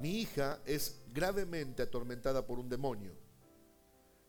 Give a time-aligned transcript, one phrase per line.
[0.00, 3.12] mi hija es gravemente atormentada por un demonio.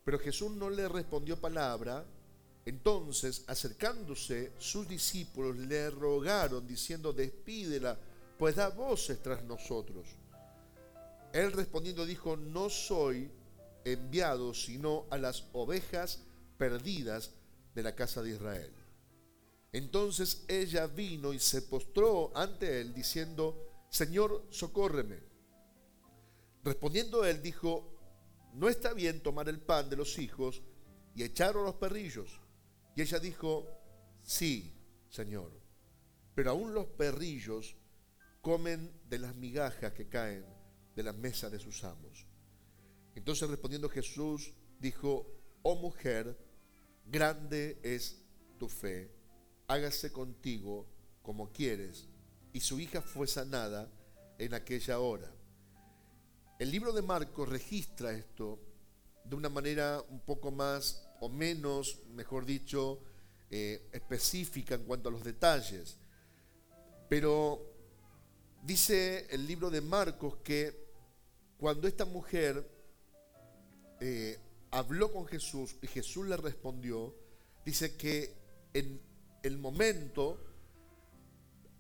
[0.04, 2.06] Pero Jesús no le respondió palabra.
[2.66, 7.97] Entonces, acercándose, sus discípulos le rogaron, diciendo, despídela,
[8.38, 10.07] pues da voces tras nosotros.
[11.34, 13.29] Él respondiendo dijo, no soy
[13.83, 16.20] enviado sino a las ovejas
[16.57, 17.31] perdidas
[17.75, 18.73] de la casa de Israel.
[19.71, 25.29] Entonces ella vino y se postró ante él diciendo, Señor, socórreme.
[26.64, 27.99] Respondiendo él dijo,
[28.54, 30.62] no está bien tomar el pan de los hijos
[31.16, 32.40] y echarlo a los perrillos.
[32.95, 33.67] Y ella dijo,
[34.22, 34.73] sí,
[35.09, 35.52] Señor,
[36.36, 37.76] pero aún los perrillos
[38.41, 40.45] comen de las migajas que caen
[40.95, 42.26] de la mesa de sus amos.
[43.16, 45.28] Entonces respondiendo Jesús dijo,
[45.62, 46.38] oh mujer,
[47.05, 48.22] grande es
[48.58, 49.12] tu fe,
[49.67, 50.88] hágase contigo
[51.22, 52.08] como quieres.
[52.53, 53.91] Y su hija fue sanada
[54.38, 55.31] en aquella hora.
[56.59, 58.59] El libro de Marcos registra esto
[59.23, 63.00] de una manera un poco más o menos, mejor dicho,
[63.50, 65.95] eh, específica en cuanto a los detalles.
[67.08, 67.66] Pero
[68.61, 70.86] dice el libro de Marcos que
[71.58, 72.70] cuando esta mujer
[74.02, 74.38] eh,
[74.72, 77.16] habló con Jesús y Jesús le respondió,
[77.64, 78.36] dice que
[78.73, 79.02] en
[79.44, 80.45] el momento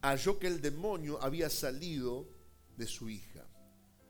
[0.01, 2.29] halló que el demonio había salido
[2.77, 3.48] de su hija.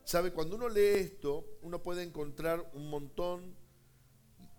[0.09, 0.33] ¿Sabe?
[0.33, 3.55] Cuando uno lee esto, uno puede encontrar un montón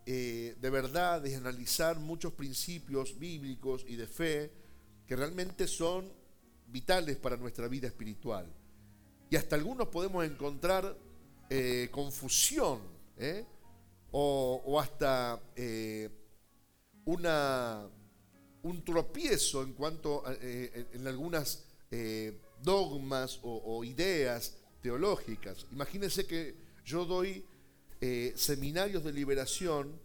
[0.07, 4.53] eh, de verdades, analizar muchos principios bíblicos y de fe
[5.09, 6.09] que realmente son
[6.69, 8.47] vitales para nuestra vida espiritual.
[9.29, 10.97] Y hasta algunos podemos encontrar
[11.49, 12.83] eh, confusión
[13.19, 13.45] ¿eh?
[14.13, 15.43] o, hasta
[18.63, 21.65] un tropiezo en cuanto a, en algunas
[22.63, 25.67] dogmas o, ideas teológicas.
[25.73, 27.45] Imagínense que yo doy
[28.35, 30.01] seminarios de liberación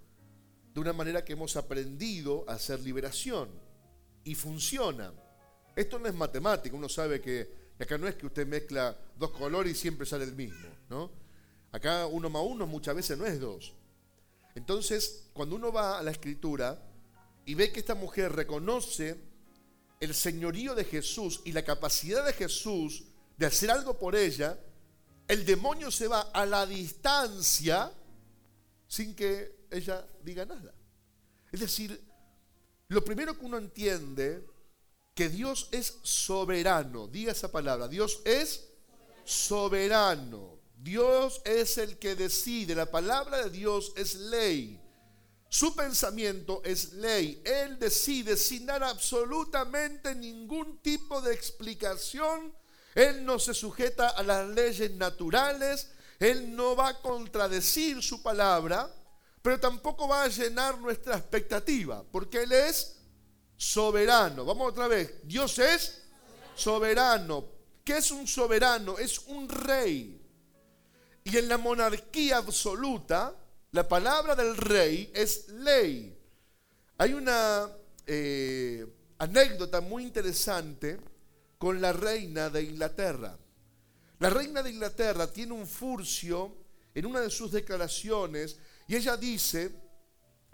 [0.73, 3.49] de una manera que hemos aprendido a hacer liberación
[4.25, 5.13] y funciona.
[5.75, 9.71] Esto no es matemática, uno sabe que acá no es que usted mezcla dos colores
[9.71, 11.09] y siempre sale el mismo, ¿no?
[11.71, 13.73] Acá uno más uno muchas veces no es dos.
[14.55, 16.81] Entonces, cuando uno va a la escritura
[17.45, 19.17] y ve que esta mujer reconoce
[19.99, 23.03] el señorío de Jesús y la capacidad de Jesús
[23.37, 24.57] de hacer algo por ella,
[25.27, 27.91] el demonio se va a la distancia
[28.87, 30.73] sin que ella diga nada.
[31.51, 32.01] Es decir,
[32.87, 34.45] lo primero que uno entiende
[35.13, 37.07] que Dios es soberano.
[37.07, 37.87] Diga esa palabra.
[37.87, 38.67] Dios es
[39.23, 40.59] soberano.
[40.77, 42.75] Dios es el que decide.
[42.75, 44.79] La palabra de Dios es ley.
[45.49, 47.41] Su pensamiento es ley.
[47.45, 52.53] Él decide sin dar absolutamente ningún tipo de explicación.
[52.95, 55.91] Él no se sujeta a las leyes naturales.
[56.17, 58.89] Él no va a contradecir su palabra,
[59.41, 62.95] pero tampoco va a llenar nuestra expectativa, porque Él es
[63.57, 64.45] soberano.
[64.45, 65.13] Vamos otra vez.
[65.23, 66.03] Dios es
[66.55, 67.43] soberano.
[67.83, 68.97] ¿Qué es un soberano?
[68.97, 70.21] Es un rey.
[71.25, 73.35] Y en la monarquía absoluta,
[73.71, 76.17] la palabra del rey es ley.
[76.97, 77.69] Hay una
[78.07, 78.85] eh,
[79.17, 80.97] anécdota muy interesante
[81.65, 83.35] con la reina de Inglaterra.
[84.19, 86.55] La reina de Inglaterra tiene un furcio
[86.93, 89.71] en una de sus declaraciones y ella dice,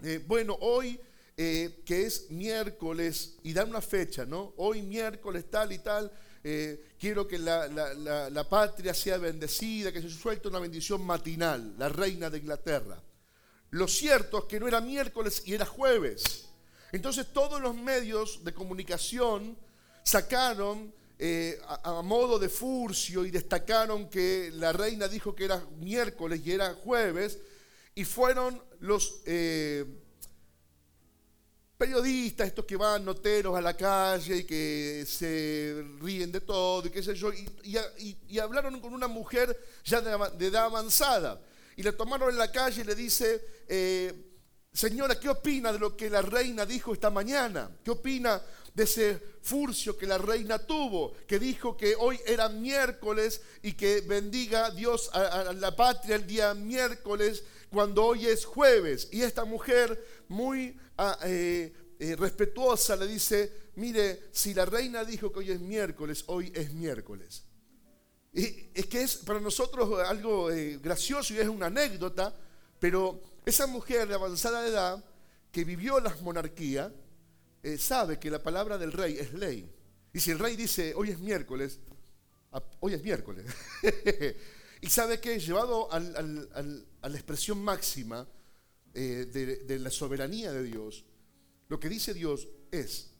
[0.02, 0.98] eh, bueno, hoy
[1.36, 4.54] eh, que es miércoles, y da una fecha, ¿no?
[4.56, 6.10] Hoy miércoles tal y tal,
[6.42, 12.30] eh, quiero que la, patria sea bendecida, que se suelte una bendición matinal, la reina
[12.30, 12.98] de Inglaterra.
[13.68, 16.48] Lo cierto es que no era miércoles y era jueves.
[16.90, 19.58] Entonces todos los medios de comunicación
[20.04, 26.40] sacaron eh, a, modo de furcio y destacaron que la reina dijo que era miércoles
[26.44, 27.38] y era jueves,
[27.94, 29.20] y fueron los
[31.82, 36.90] periodistas, estos que van noteros a la calle y que se ríen de todo y
[36.90, 41.40] qué sé yo, y, hablaron con una mujer ya de, edad avanzada
[41.76, 44.12] y le tomaron en la calle y le dice, eh,
[44.72, 47.68] señora, ¿qué opina de lo que la reina dijo esta mañana?
[47.84, 48.40] ¿Qué opina
[48.74, 54.00] de ese furcio que la reina tuvo, que dijo que hoy era miércoles y que
[54.00, 59.08] bendiga Dios a, la patria el día miércoles cuando hoy es jueves?
[59.12, 65.32] Y esta mujer muy Ah, eh, eh, respetuosa le dice, mire, si la reina dijo
[65.32, 67.44] que hoy es miércoles, hoy es miércoles.
[68.32, 72.34] Y es que es para nosotros algo eh, gracioso y es una anécdota,
[72.78, 75.04] pero esa mujer de avanzada edad
[75.50, 76.92] que vivió las monarquías
[77.78, 79.70] sabe que la palabra del rey es ley.
[80.12, 81.78] Y si el rey dice hoy es miércoles,
[82.80, 83.46] Hoy es miércoles.
[84.80, 88.26] y sabe que llevado a la expresión máxima
[88.92, 89.26] eh,
[89.66, 91.04] de la soberanía de Dios,
[91.68, 93.10] lo que dice Dios es,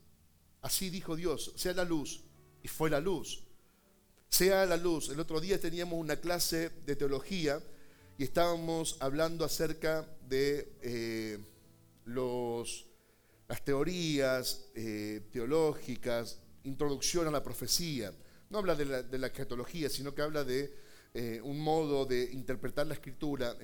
[0.60, 2.24] así dijo Dios, sea la luz,
[2.62, 3.44] y fue la luz.
[4.28, 5.08] Sea la luz.
[5.10, 7.62] El otro día teníamos una clase de teología
[8.18, 11.38] y estábamos hablando acerca de eh,
[12.04, 12.86] los,
[13.52, 18.10] las teorías eh, teológicas, introducción a la profecía.
[18.48, 20.74] No habla de la, de la escatología, sino que habla de
[21.12, 23.54] eh, un modo de interpretar la escritura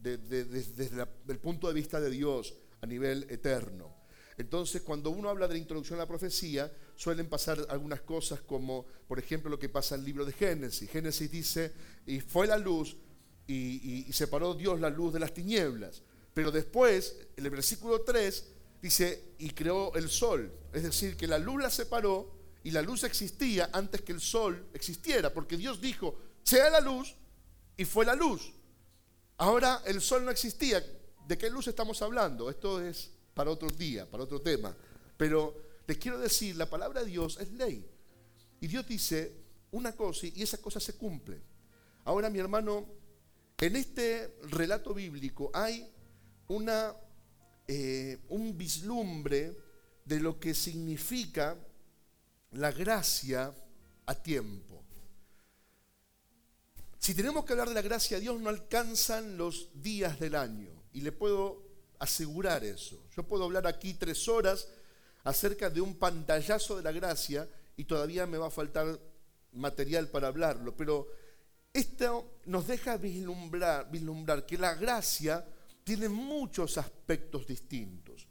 [0.00, 3.92] desde el punto de vista de Dios a nivel eterno.
[4.38, 8.86] Entonces, cuando uno habla de la introducción a la profecía, suelen pasar algunas cosas como,
[9.08, 10.88] por ejemplo, lo que pasa en el libro de Génesis.
[10.88, 11.72] Génesis dice,
[12.06, 12.96] y fue la luz,
[13.48, 16.04] y, separó Dios la luz de las tinieblas.
[16.32, 20.52] Pero después, en el versículo 3, dice, y creó el sol.
[20.72, 24.68] Es decir, que la luz la separó y la luz existía antes que el sol
[24.74, 27.14] existiera, porque Dios dijo, sea la luz,
[27.76, 28.52] y fue la luz.
[29.38, 30.84] Ahora el sol no existía.
[31.26, 32.50] ¿De qué luz estamos hablando?
[32.50, 34.76] Esto es para otro día, para otro tema.
[35.16, 35.54] Pero
[35.86, 37.88] les quiero decir, la palabra de Dios es ley.
[38.60, 39.34] Y Dios dice
[39.70, 41.40] una cosa y esa cosa se cumple.
[42.04, 42.86] Ahora, mi hermano,
[43.58, 45.88] en este relato bíblico hay
[46.48, 46.94] una,
[47.66, 49.56] eh, un vislumbre
[50.04, 51.56] de lo que significa
[52.52, 53.54] la gracia
[54.06, 54.82] a tiempo.
[56.98, 60.70] Si tenemos que hablar de la gracia de Dios, no alcanzan los días del año.
[60.92, 61.62] Y le puedo
[61.98, 63.02] asegurar eso.
[63.16, 64.68] Yo puedo hablar aquí tres horas
[65.24, 69.00] acerca de un pantallazo de la gracia y todavía me va a faltar
[69.52, 71.08] material para hablarlo, pero
[71.72, 75.44] esto nos deja vislumbrar, vislumbrar que la gracia
[75.84, 78.26] tiene muchos aspectos distintos.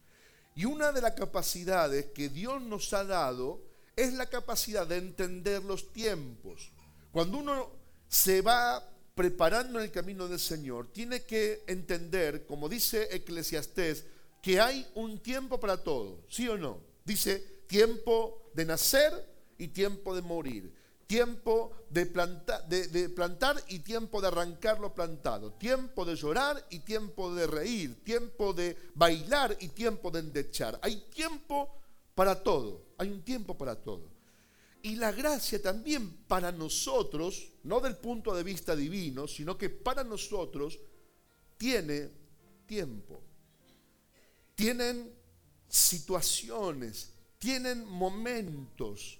[0.55, 3.61] Y una de las capacidades que Dios nos ha dado
[3.95, 6.71] es la capacidad de entender los tiempos.
[7.11, 7.71] Cuando uno
[8.07, 14.05] se va preparando en el camino del Señor, tiene que entender, como dice Eclesiastés,
[14.41, 16.79] que hay un tiempo para todo, ¿sí o no?
[17.05, 19.13] Dice tiempo de nacer
[19.57, 20.73] y tiempo de morir,
[21.11, 27.47] tiempo de, plantar y tiempo de arrancar lo plantado, tiempo de llorar y tiempo de
[27.47, 30.79] reír, tiempo de bailar y tiempo de endechar.
[30.81, 31.69] Hay tiempo
[32.15, 34.09] para todo, hay un tiempo para todo.
[34.83, 40.05] Y la gracia también para nosotros, no del punto de vista divino, sino que para
[40.05, 40.79] nosotros
[41.57, 42.09] tiene
[42.65, 43.21] tiempo.
[44.55, 45.13] Tienen
[45.67, 49.19] situaciones, tienen momentos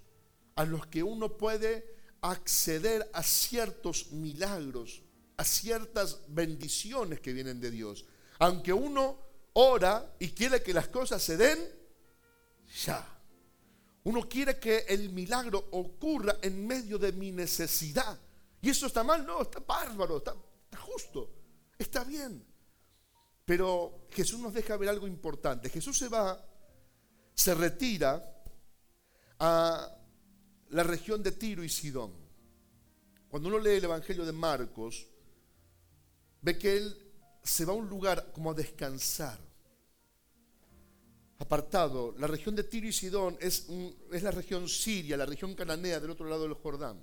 [0.62, 5.02] a los que uno puede acceder a ciertos milagros,
[5.38, 8.06] a ciertas bendiciones que vienen de Dios.
[8.38, 9.18] Aunque uno
[9.54, 11.58] ora y quiere que las cosas se den,
[12.86, 13.04] ya.
[14.04, 18.20] Uno quiere que el milagro ocurra en medio de mi necesidad.
[18.62, 19.26] ¿Y eso está mal?
[19.26, 20.36] No, está bárbaro, está,
[20.78, 21.28] justo,
[21.76, 22.46] está bien.
[23.46, 25.72] Pero Jesús nos deja ver algo importante.
[25.72, 26.40] Jesús se va,
[27.34, 28.44] se retira
[29.40, 29.98] a
[30.72, 32.12] la región de Tiro y Sidón.
[33.30, 35.08] Cuando uno lee el Evangelio de Marcos,
[36.42, 36.98] ve que él
[37.44, 39.40] se va a un lugar como a descansar
[41.40, 42.16] apartado.
[42.18, 43.68] La región de Tiro y Sidón es,
[44.12, 47.02] es, la región siria, la región cananea del otro lado del Jordán.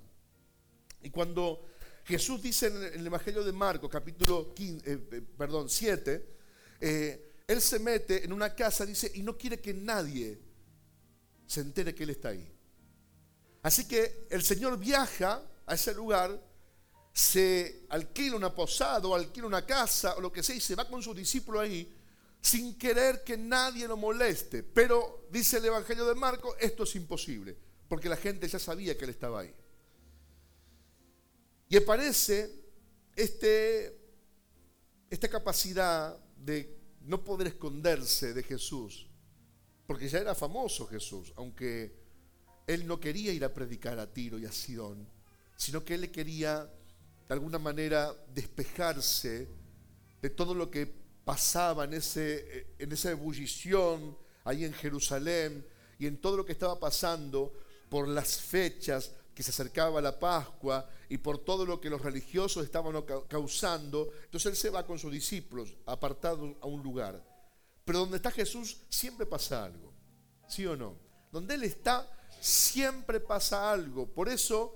[1.01, 1.67] Y cuando
[2.05, 6.35] Jesús dice en el Evangelio de Marcos, capítulo eh, eh, perdón, 7,
[6.81, 10.39] eh, él se mete en una casa, dice, y no quiere que nadie
[11.45, 12.58] se entere que él está ahí.
[13.61, 16.39] Así que el Señor viaja a ese lugar,
[17.13, 20.87] se alquila una posada o alquila una casa o lo que sea y se va
[20.87, 21.95] con sus discípulos ahí
[22.41, 24.63] sin querer que nadie lo moleste.
[24.63, 29.05] Pero dice el Evangelio de Marco, esto es imposible, porque la gente ya sabía que
[29.05, 29.53] él estaba ahí.
[31.67, 32.51] Y aparece
[33.15, 33.99] este,
[35.09, 39.07] esta capacidad de no poder esconderse de Jesús,
[39.85, 41.98] porque ya era famoso Jesús, aunque
[42.69, 45.07] él no quería ir a predicar a Tiro y a Sidón,
[45.57, 46.71] sino que él le quería
[47.27, 49.47] de alguna manera despejarse
[50.21, 50.85] de todo lo que
[51.25, 55.65] pasaba en, ese, en esa ebullición ahí en Jerusalén
[55.97, 57.53] y en todo lo que estaba pasando
[57.89, 62.63] por las fechas que se acercaba la Pascua y por todo lo que los religiosos
[62.63, 64.11] estaban causando.
[64.25, 67.25] Entonces él se va con sus discípulos, apartado a un lugar.
[67.83, 69.91] Pero donde está Jesús siempre pasa algo,
[70.47, 70.95] ¿sí o no?
[71.31, 72.07] Donde él está
[72.39, 74.07] siempre pasa algo.
[74.07, 74.75] Por eso,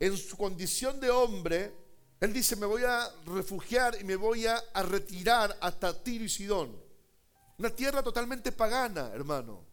[0.00, 1.74] en su condición de hombre,
[2.20, 6.76] él dice, me voy a refugiar y me voy a, retirar hasta Tiro y Sidón.
[7.58, 9.64] Una tierra totalmente pagana, hermano.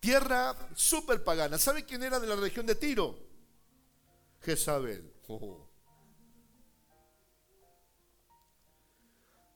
[0.00, 1.58] Tierra súper pagana.
[1.58, 3.18] ¿Sabe quién era de la región de Tiro?
[4.40, 5.12] Jezabel.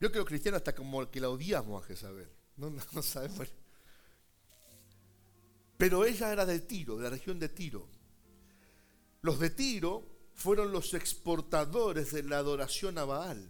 [0.01, 2.31] Yo creo cristiano hasta como que la odiamos a Jezabel.
[2.57, 3.49] No, no, sabemos.
[5.79, 7.87] Pero ella era de Tiro, de la región de Tiro.
[9.23, 10.05] Los de Tiro
[10.35, 13.49] fueron los exportadores de la adoración a Baal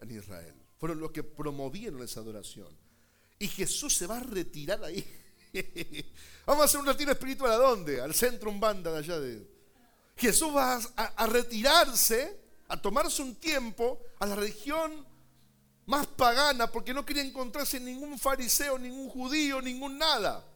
[0.00, 0.54] en Israel.
[0.78, 2.68] Fueron los que promovieron esa adoración.
[3.38, 5.04] Y Jesús se va a retirar ahí.
[6.46, 8.02] Vamos a hacer un retiro espiritual a dónde?
[8.02, 9.50] Al centro un banda de allá de...
[10.16, 12.38] Jesús va a retirarse,
[12.68, 15.06] a tomarse un tiempo a la región
[15.86, 20.51] más pagana porque no quería encontrarse ningún fariseo, ningún judío, ningún nada.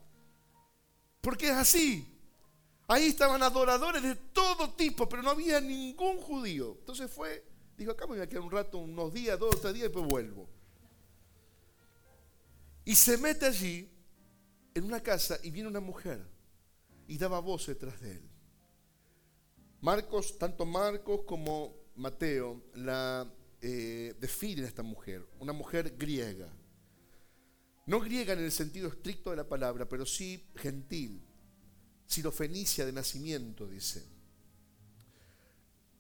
[1.27, 2.07] Porque es así.
[2.87, 6.77] Ahí estaban adoradores de todo tipo, pero no había ningún judío.
[6.79, 7.45] Entonces fue,
[7.77, 10.07] dijo, acá me voy a quedar un rato, unos días, dos tres días, y después
[10.07, 10.49] vuelvo.
[12.85, 13.91] Y se mete allí,
[14.73, 16.25] en una casa, y viene una mujer,
[17.09, 18.31] y daba voz detrás de él.
[19.81, 23.29] Marcos, tanto Marcos como Mateo, la
[23.63, 26.56] eh, definen a esta mujer, una mujer griega.
[27.87, 31.25] No griega en el sentido estricto de la palabra, pero sí gentil,
[32.05, 34.05] sirofenicia de nacimiento, dice.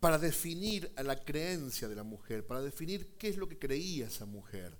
[0.01, 4.09] Para definir a la creencia de la mujer, para definir qué es lo que creía
[4.09, 4.77] esa mujer,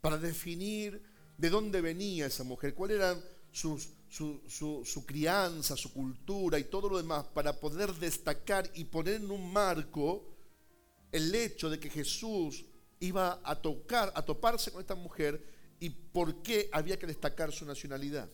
[0.00, 1.02] para definir
[1.36, 3.20] de dónde venía esa mujer, cuál era
[3.52, 9.30] su, su, crianza, su cultura y todo lo demás, para poder destacar y poner en
[9.30, 10.34] un marco
[11.12, 12.64] el hecho de que Jesús
[12.98, 17.64] iba a tocar, a toparse con esta mujer y por qué había que destacar su
[17.64, 18.28] nacionalidad.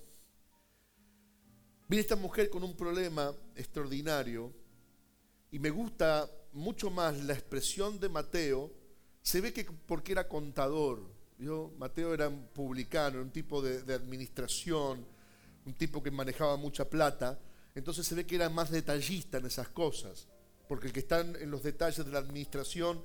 [1.88, 4.52] Viene esta mujer con un problema extraordinario
[5.50, 8.72] y me gusta mucho más la expresión de Mateo.
[9.22, 11.10] Se ve que porque era contador.
[11.76, 15.04] Mateo era un publicano, un tipo de, de administración,
[15.66, 17.38] un tipo que manejaba mucha plata,
[17.74, 20.28] entonces se ve que era más detallista en esas cosas
[20.72, 23.02] porque el que está en los detalles de la administración,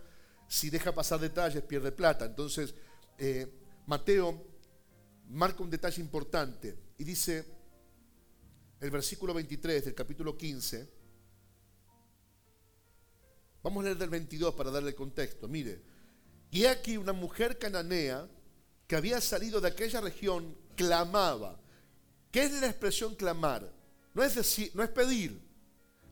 [0.48, 2.24] si deja pasar detalles, pierde plata.
[2.24, 2.74] Entonces,
[3.18, 3.46] eh,
[3.88, 4.46] Mateo
[5.30, 7.46] marca un detalle importante y dice,
[8.80, 10.88] el versículo 23 del capítulo 15,
[13.64, 15.82] vamos a leer del 22 para darle contexto, mire,
[16.52, 18.30] y aquí una mujer cananea
[18.88, 21.60] que había salido de aquella región clamaba.
[22.32, 23.74] ¿Qué es la expresión clamar?
[24.14, 25.48] No es decir, no es pedir,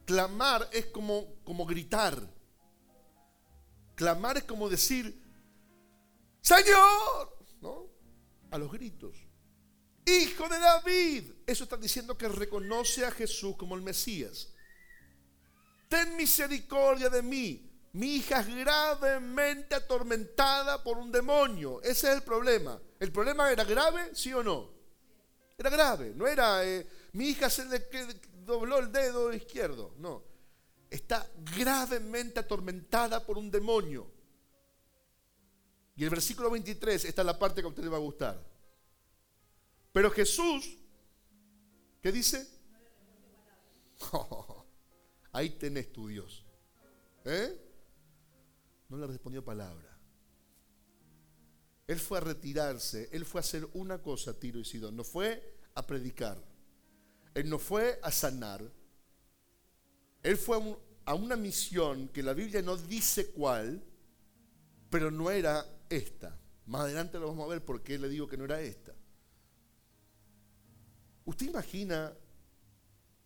[0.05, 2.15] Clamar es como, como gritar.
[3.96, 5.20] Clamar es como decir,
[6.41, 7.35] Señor,
[8.51, 9.15] A los gritos.
[10.05, 11.31] Hijo de David.
[11.48, 14.53] Eso está diciendo que reconoce a Jesús como el Mesías.
[15.89, 17.72] Ten misericordia de mí.
[17.93, 21.81] Mi hija es gravemente atormentada por un demonio.
[21.81, 22.79] Ese es el problema.
[23.00, 24.69] ¿El problema era grave, sí o no?
[25.57, 26.12] Era grave.
[26.13, 27.88] No era, eh, mi hija se le,
[28.45, 29.95] dobló el dedo izquierdo.
[29.98, 30.24] No.
[30.89, 34.12] Está gravemente atormentada por un demonio.
[35.96, 38.42] Y el versículo 23, esta es la parte que a usted le va a gustar.
[39.94, 40.78] Pero Jesús,
[42.02, 42.48] ¿qué dice?
[45.32, 46.46] ahí tenés tu Dios.
[47.24, 47.62] ¿Eh?
[48.90, 49.98] No le respondió palabra.
[51.88, 54.96] Él fue a retirarse, él fue a hacer una cosa, Tiro y Sidón.
[54.96, 56.44] No fue a predicar.
[57.34, 58.64] Él no fue a sanar.
[60.24, 63.84] Él fue a, una misión que la Biblia no dice cuál,
[64.90, 66.38] pero no era esta.
[66.65, 68.94] Más adelante lo vamos a ver por qué le digo que no era esta.
[71.25, 72.13] Usted imagina,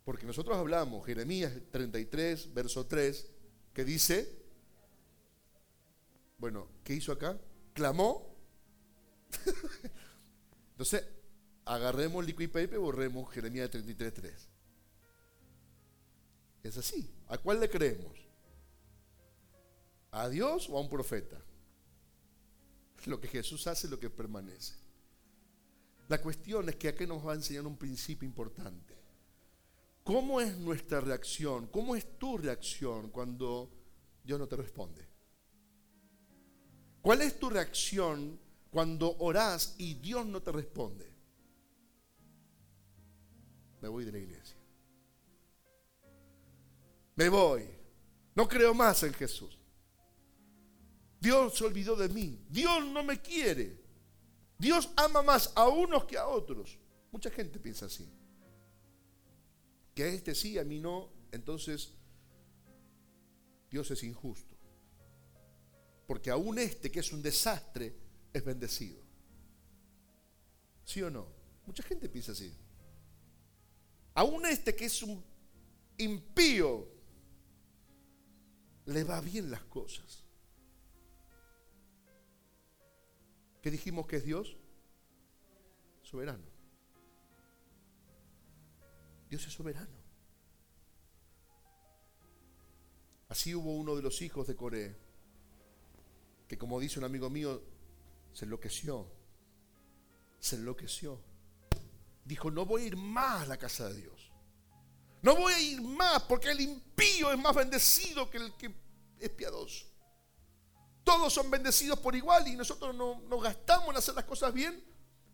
[0.04, 3.30] porque nosotros hablamos, Jeremías 33, verso 3,
[3.74, 4.39] que dice,
[6.38, 7.38] bueno, ¿qué hizo acá?
[7.74, 8.36] Clamó.
[10.72, 11.06] Entonces,
[11.66, 14.32] agarremos liquid paper y borremos Jeremías 33.3.
[16.63, 17.13] Es así.
[17.28, 18.18] ¿A cuál le creemos?
[20.12, 21.38] ¿A Dios o a un profeta?
[23.06, 24.75] Lo que Jesús hace es lo que permanece.
[26.08, 28.98] La cuestión es que aquí nos va a enseñar un principio importante.
[30.03, 31.68] ¿Cómo es nuestra reacción?
[31.68, 33.72] ¿Cómo es tu reacción cuando
[34.24, 35.08] Dios no te responde?
[37.01, 38.39] ¿Cuál es tu reacción
[38.72, 41.10] cuando orás y Dios no te responde?
[43.82, 44.58] me voy de la iglesia.
[47.15, 47.70] Me voy.
[48.36, 49.59] No creo más en Jesús.
[51.20, 52.46] Dios se olvidó de mí.
[52.50, 53.80] Dios no me quiere.
[54.58, 56.78] Dios ama más a unos que a otros.
[57.12, 58.10] Mucha gente piensa así.
[59.94, 61.12] Que a este sí, a mí no.
[61.32, 61.94] Entonces,
[63.70, 64.56] Dios es injusto.
[66.08, 67.96] Porque aún este, que es un desastre,
[68.34, 69.02] es bendecido.
[70.84, 71.28] ¿Sí o no?
[71.66, 72.52] Mucha gente piensa así.
[74.16, 75.24] Aún este que es un
[75.98, 76.88] impío,
[78.86, 80.24] le va bien las cosas.
[83.70, 84.58] ¿Qué dijimos que es Dios?
[86.02, 86.44] Soberano.
[89.30, 89.96] Dios es soberano.
[93.28, 94.98] Así hubo uno de los hijos de Coré,
[96.48, 97.62] que como dice un amigo mío,
[98.34, 99.08] se enloqueció,
[100.40, 101.22] se enloqueció.
[102.26, 104.32] Dijo, no voy a ir más a la casa de Dios.
[105.22, 108.74] No voy a ir más porque el impío es más bendecido que el que
[109.20, 109.86] es piadoso.
[111.10, 114.80] Todos son bendecidos por igual y nosotros no, nos gastamos en hacer las cosas bien.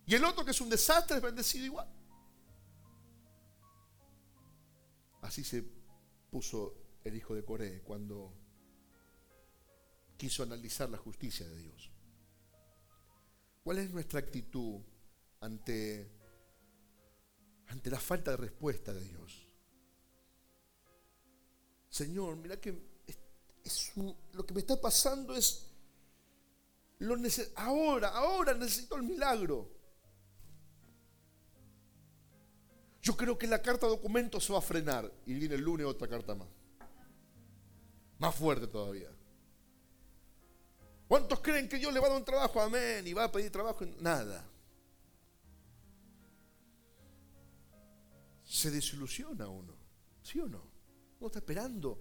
[0.05, 1.93] Y el otro que es un desastre es bendecido igual.
[5.21, 5.65] Así se
[6.31, 8.33] puso el hijo de Coré cuando
[10.15, 11.91] quiso analizar la justicia de Dios.
[13.61, 14.79] ¿Cuál es nuestra actitud
[15.41, 16.09] ante,
[17.67, 19.45] ante la falta de respuesta de Dios?
[21.89, 22.94] Señor, mira que
[24.33, 25.71] lo que me está pasando es
[27.55, 29.69] ahora, ahora necesito el milagro.
[33.01, 36.07] Yo creo que la carta documento se va a frenar y viene el lunes otra
[36.07, 36.47] carta más.
[38.17, 39.11] Más fuerte todavía.
[41.07, 42.59] ¿Cuántos creen que Dios le va a dar un trabajo?
[42.59, 43.05] Amén.
[43.05, 43.85] Y va a pedir trabajo.
[43.99, 44.43] Nada.
[48.43, 49.75] Se desilusiona uno.
[50.23, 50.63] ¿Sí o no?
[51.19, 51.99] Uno está esperando,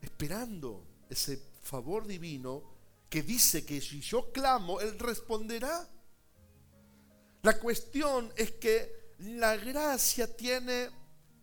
[0.00, 2.62] esperando ese favor divino
[3.08, 5.88] que dice que si yo clamo, Él responderá.
[7.42, 10.90] La cuestión es que la gracia tiene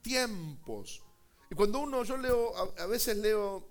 [0.01, 1.01] tiempos.
[1.49, 3.69] Y cuando uno, yo leo, a, veces leo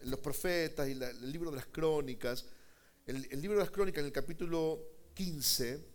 [0.00, 2.46] los profetas y el libro de las crónicas,
[3.06, 4.80] el, libro de las crónicas en el capítulo
[5.14, 5.92] 15,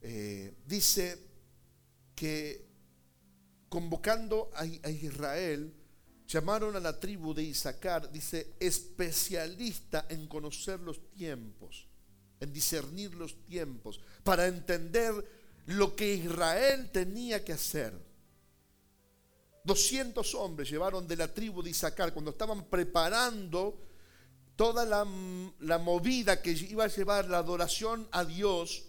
[0.00, 1.18] eh, dice
[2.14, 2.67] que
[3.68, 5.74] convocando a, Israel,
[6.26, 11.88] llamaron a la tribu de Isaacar, dice, especialista en conocer los tiempos
[12.40, 15.12] en discernir los tiempos, para entender
[15.66, 17.92] lo que Israel tenía que hacer.
[19.64, 23.84] 200 hombres llevaron de la tribu de Isaacar cuando estaban preparando
[24.56, 25.04] toda la,
[25.78, 28.86] movida que iba a llevar la adoración a Dios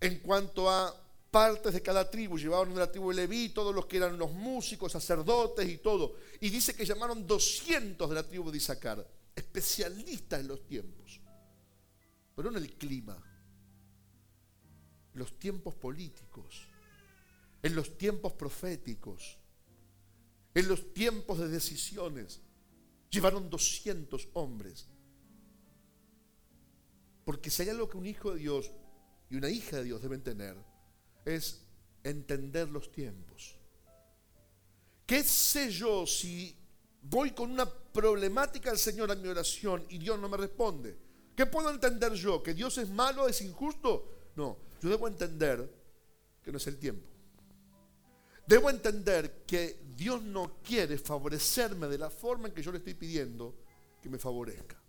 [0.00, 0.94] en cuanto a
[1.32, 2.38] partes de cada tribu.
[2.38, 6.14] Llevaron de la tribu de Leví, todos los que eran los músicos, sacerdotes y todo.
[6.40, 11.22] Y dice que llamaron 200 de la tribu de Isaacar, especialistas en los tiempos
[12.34, 13.16] pero no en el clima,
[15.12, 16.62] en los tiempos políticos,
[17.62, 19.38] en los tiempos proféticos,
[20.54, 22.40] en los tiempos de decisiones.
[23.10, 24.88] Llevaron 200 hombres.
[27.24, 28.70] Porque si hay algo que un hijo de Dios
[29.30, 30.56] y una hija de Dios deben tener,
[31.24, 31.62] es
[32.02, 33.56] entender los tiempos.
[35.06, 36.56] ¿Qué sé yo si
[37.02, 40.96] voy con una problemática al Señor a mi oración y Dios no me responde?
[41.36, 42.42] ¿Qué puedo entender yo?
[42.42, 44.30] ¿Que Dios es malo, es injusto?
[44.36, 45.68] No, yo debo entender
[46.42, 47.06] que no es el tiempo.
[48.46, 52.94] Debo entender que Dios no quiere favorecerme de la forma en que yo le estoy
[52.94, 53.54] pidiendo
[54.02, 54.81] que me favorezca.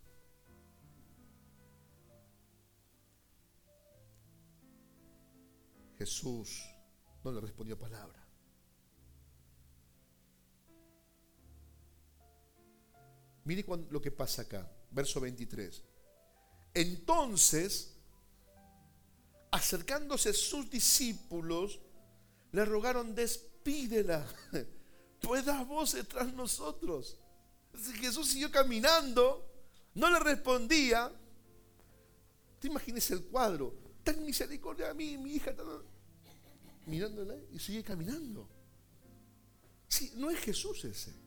[6.03, 6.61] Jesús
[7.23, 8.21] no le respondió palabra.
[13.45, 15.81] Mire lo que pasa acá, verso 23.
[16.73, 17.95] Entonces,
[19.51, 21.79] acercándose sus discípulos,
[22.51, 24.27] le rogaron, despídela,
[25.21, 27.17] puedas vos tras nosotros.
[28.01, 29.49] Jesús siguió caminando,
[29.93, 31.09] no le respondía.
[32.59, 35.53] Te imaginas el cuadro, ten misericordia a mí, mi hija,
[36.85, 38.49] mirándola y sigue caminando.
[39.87, 41.23] Sí, no es Jesús ese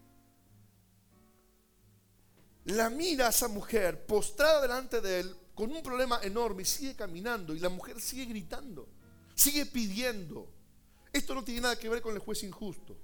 [2.67, 6.95] la mira a esa mujer postrada delante de él con un problema enorme y sigue
[6.95, 8.89] caminando y la mujer sigue gritando,
[9.35, 10.53] sigue pidiendo.
[11.13, 12.99] Esto no tiene nada que ver con el juez injusto.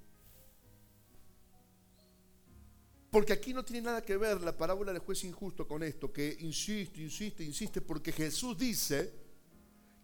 [3.10, 6.36] Porque aquí no tiene nada que ver la parábola del juez injusto con esto, que
[6.40, 9.12] insiste, insiste, insiste, porque Jesús dice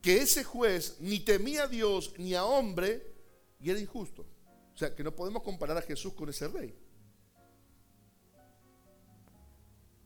[0.00, 3.14] que ese juez ni temía a Dios ni a hombre
[3.60, 4.26] y era injusto.
[4.74, 6.74] O sea, que no podemos comparar a Jesús con ese rey.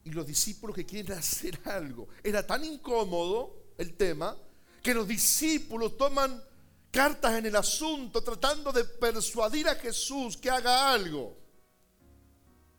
[0.04, 2.08] y los discípulos que quieren hacer algo.
[2.22, 4.36] Era tan incómodo el tema
[4.82, 6.42] que los discípulos toman
[6.90, 11.36] cartas en el asunto tratando de persuadir a Jesús que haga algo.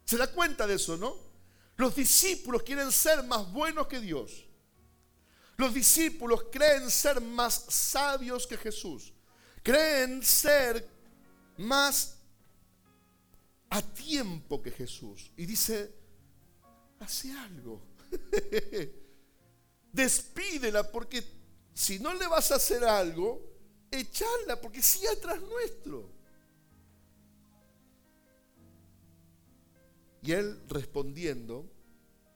[0.05, 1.15] ¿Se da cuenta de eso, no?
[1.77, 4.45] Los discípulos quieren ser más buenos que Dios.
[5.57, 9.13] Los discípulos creen ser más sabios que Jesús.
[9.61, 10.87] Creen ser
[11.57, 12.17] más
[13.69, 15.31] a tiempo que Jesús.
[15.37, 15.93] Y dice,
[16.99, 17.81] hace algo.
[19.91, 21.23] Despídela porque
[21.73, 23.41] si no le vas a hacer algo,
[23.91, 26.09] echarla porque sigue atrás nuestro.
[30.23, 31.69] Y él respondiendo,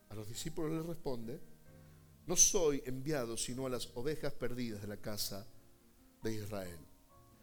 [0.10, 1.40] a los discípulos le responde,
[2.28, 5.48] no soy enviado sino a las ovejas perdidas de la casa
[6.22, 6.78] de Israel.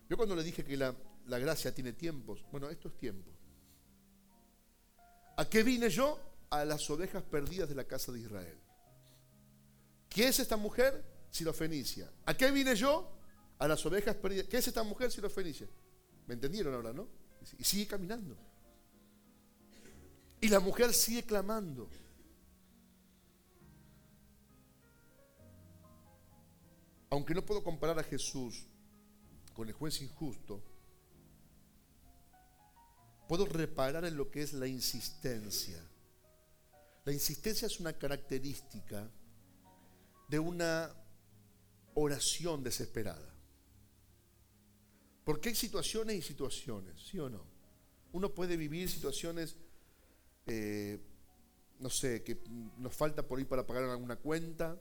[0.08, 0.94] Yo cuando le dije que la,
[1.26, 3.30] la gracia tiene tiempos, bueno, esto es tiempo.
[5.36, 6.20] ¿A qué vine yo?
[6.50, 8.58] A las ovejas perdidas de la casa de Israel.
[10.08, 11.02] ¿Qué es esta mujer?
[11.30, 12.12] Sirofenicia.
[12.26, 13.10] ¿A qué vine yo?
[13.58, 14.46] A las ovejas perdidas.
[14.46, 15.10] ¿Qué es esta mujer?
[15.10, 15.66] Sirofenicia.
[16.26, 17.08] ¿Me entendieron ahora, no?
[17.58, 18.36] Y sigue caminando.
[20.40, 21.88] Y la mujer sigue clamando.
[27.14, 28.66] Aunque no puedo comparar a Jesús
[29.52, 30.60] con el juez injusto,
[33.28, 35.80] puedo reparar en lo que es la insistencia.
[37.04, 39.08] La insistencia es una característica
[40.26, 40.92] de una
[41.94, 43.32] oración desesperada.
[45.24, 47.46] Porque hay situaciones y situaciones, ¿sí o no?
[48.10, 49.54] Uno puede vivir situaciones,
[50.46, 50.98] eh,
[51.78, 52.42] no sé, que
[52.78, 54.76] nos falta por ir para pagar alguna cuenta,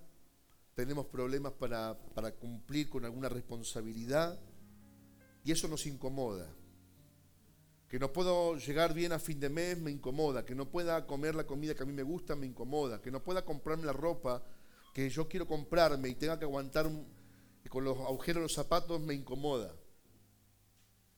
[0.75, 4.39] tenemos problemas para, para cumplir con alguna responsabilidad
[5.43, 6.49] y eso nos incomoda.
[7.88, 11.36] Que no puedo llegar bien a fin de mes me incomoda, que no pueda comer
[11.36, 14.43] la comida que a mí me gusta me incomoda, que no pueda comprarme la ropa
[14.93, 16.89] que yo quiero comprarme y tenga que aguantar
[17.69, 19.73] con los agujeros de los zapatos me incomoda.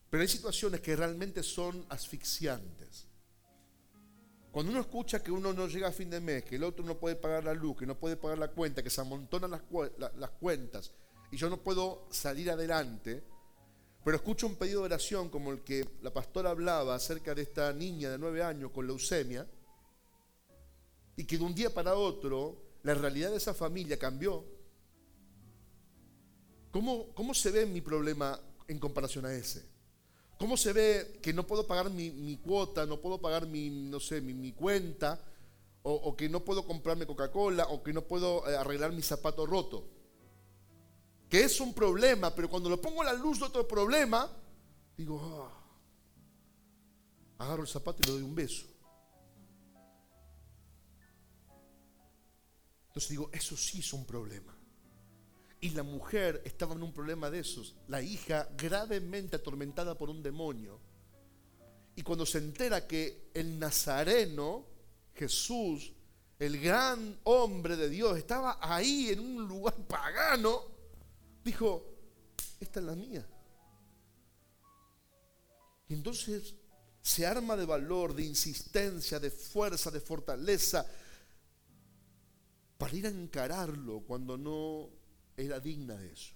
[0.09, 3.07] Pero hay situaciones que realmente son asfixiantes.
[4.55, 6.97] Cuando uno escucha que uno no llega a fin de mes, que el otro no
[6.97, 10.93] puede pagar la luz, que no puede pagar la cuenta, que se amontonan las, cuentas
[11.29, 13.21] y yo no puedo salir adelante,
[14.05, 17.73] pero escucho un pedido de oración como el que la pastora hablaba acerca de esta
[17.73, 19.45] niña de nueve años con leucemia,
[21.17, 24.45] y que de un día para otro la realidad de esa familia cambió.
[26.71, 28.39] ¿Cómo, cómo se ve mi problema
[28.69, 29.74] en comparación a ese?
[30.37, 34.19] ¿Cómo se ve que no puedo pagar mi, cuota, no puedo pagar mi, no sé,
[34.19, 35.23] mi, cuenta,
[35.83, 39.87] o, que no puedo comprarme Coca-Cola, o que no puedo eh, arreglar mi zapato roto?
[41.29, 44.29] Que es un problema, pero cuando lo pongo a la luz de otro problema,
[44.97, 48.65] digo, ah, agarro el zapato y le doy un beso.
[52.87, 54.54] Entonces digo, eso sí es un problema.
[55.65, 57.73] Y la mujer estaba en un problema de esos.
[57.87, 60.79] La hija gravemente atormentada por un demonio.
[61.95, 64.67] Y cuando se entera que el nazareno,
[65.15, 65.91] Jesús,
[66.37, 70.65] el gran hombre de Dios, estaba ahí en un lugar pagano,
[71.43, 71.83] dijo,
[72.59, 73.27] esta es la mía.
[75.87, 76.53] Y entonces
[77.01, 80.85] se arma de valor, de insistencia, de fuerza, de fortaleza,
[82.77, 85.04] para ir a encararlo cuando no
[85.37, 86.33] era digna de eso.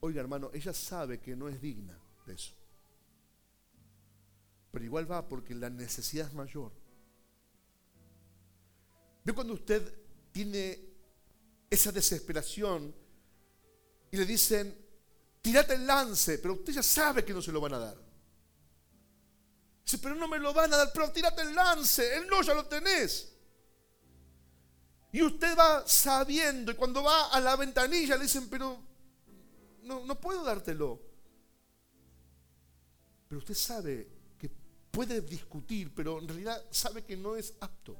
[0.00, 2.54] Oiga, hermano, ella sabe que no es digna de eso.
[4.70, 6.72] Pero igual va porque la necesidad es mayor.
[9.24, 9.94] Ve cuando usted
[10.32, 10.80] tiene
[11.70, 12.94] esa desesperación
[14.10, 14.76] y le dicen,
[15.40, 17.96] tírate el lance, pero usted ya sabe que no se lo van a dar.
[19.84, 22.54] Dice, pero no me lo van a dar, pero tírate el lance, el no ya
[22.54, 23.31] lo tenés.
[25.12, 28.80] Y usted va sabiendo, y cuando va a la ventanilla le dicen, pero
[29.82, 30.98] no, no puedo dártelo.
[33.28, 34.50] Pero usted sabe que
[34.90, 37.94] puede discutir, pero en realidad sabe que no es apto.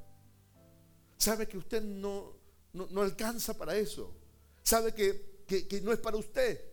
[1.18, 2.32] Sabe que usted no,
[2.72, 4.16] no, alcanza para eso.
[4.62, 6.72] Sabe que, que no es para usted.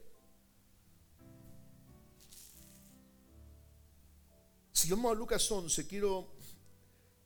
[4.72, 6.39] Si vamos a Lucas 11, quiero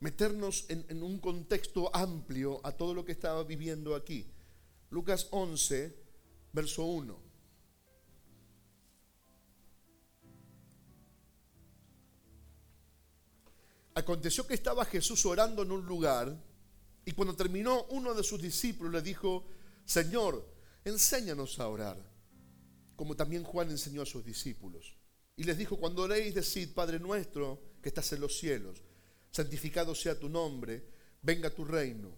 [0.04, 4.26] meternos en, un contexto amplio a todo lo que estaba viviendo aquí.
[4.90, 5.96] Lucas 11,
[6.52, 7.18] verso 1.
[13.94, 16.36] Aconteció que estaba Jesús orando en un lugar
[17.06, 19.46] y cuando terminó uno de sus discípulos le dijo,
[19.86, 20.46] Señor,
[20.84, 21.96] enséñanos a orar,
[22.94, 24.98] como también Juan enseñó a sus discípulos.
[25.34, 28.82] Y les dijo, cuando oréis, decid, Padre nuestro que estás en los cielos
[29.34, 30.84] santificado sea tu nombre,
[31.20, 32.12] venga tu reino.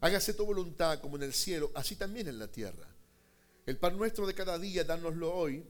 [0.00, 2.88] Hágase tu voluntad como en el cielo, así también en la tierra.
[3.64, 5.64] El pan nuestro de cada día, dánoslo hoy,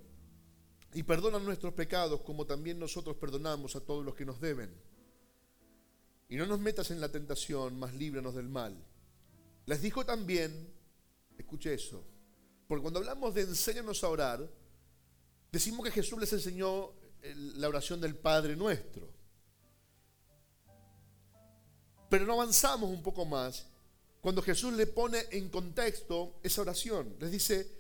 [0.94, 4.74] y perdona nuestros pecados como también nosotros perdonamos a todos los que nos deben.
[6.31, 8.74] Y no nos metas en la tentación, mas líbranos del mal.
[9.66, 10.72] Les dijo también,
[11.37, 12.03] escuche eso,
[12.66, 14.51] porque cuando hablamos de enséñanos a orar,
[15.53, 16.94] decimos que Jesús les enseñó
[17.57, 19.17] la oración del Padre nuestro.
[22.09, 23.66] Pero no avanzamos un poco más
[24.21, 27.16] cuando Jesús le pone en contexto esa oración.
[27.21, 27.71] Les dice,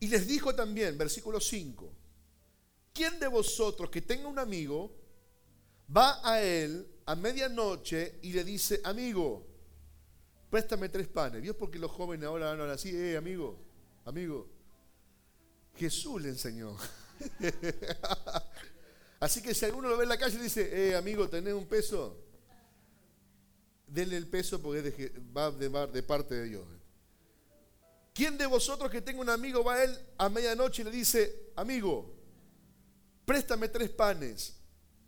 [0.00, 1.92] y les dijo también, versículo 5,
[2.92, 4.92] ¿quién de vosotros que tenga un amigo
[5.94, 9.46] va a él a medianoche y le dice, amigo,
[10.50, 11.42] préstame tres panes?
[11.42, 13.58] Dios porque los jóvenes ahora van así, eh, amigo,
[14.04, 14.48] amigo.
[15.76, 16.76] Jesús le enseñó.
[19.20, 21.66] Así que si alguno lo ve en la calle y dice, eh, amigo, ¿tenés un
[21.66, 22.23] peso?
[23.94, 26.66] Denle el peso porque va de, de parte de Dios.
[28.12, 31.52] ¿Quién de vosotros que tenga un amigo va a él a medianoche y le dice,
[31.54, 32.12] amigo,
[33.24, 34.56] préstame tres panes,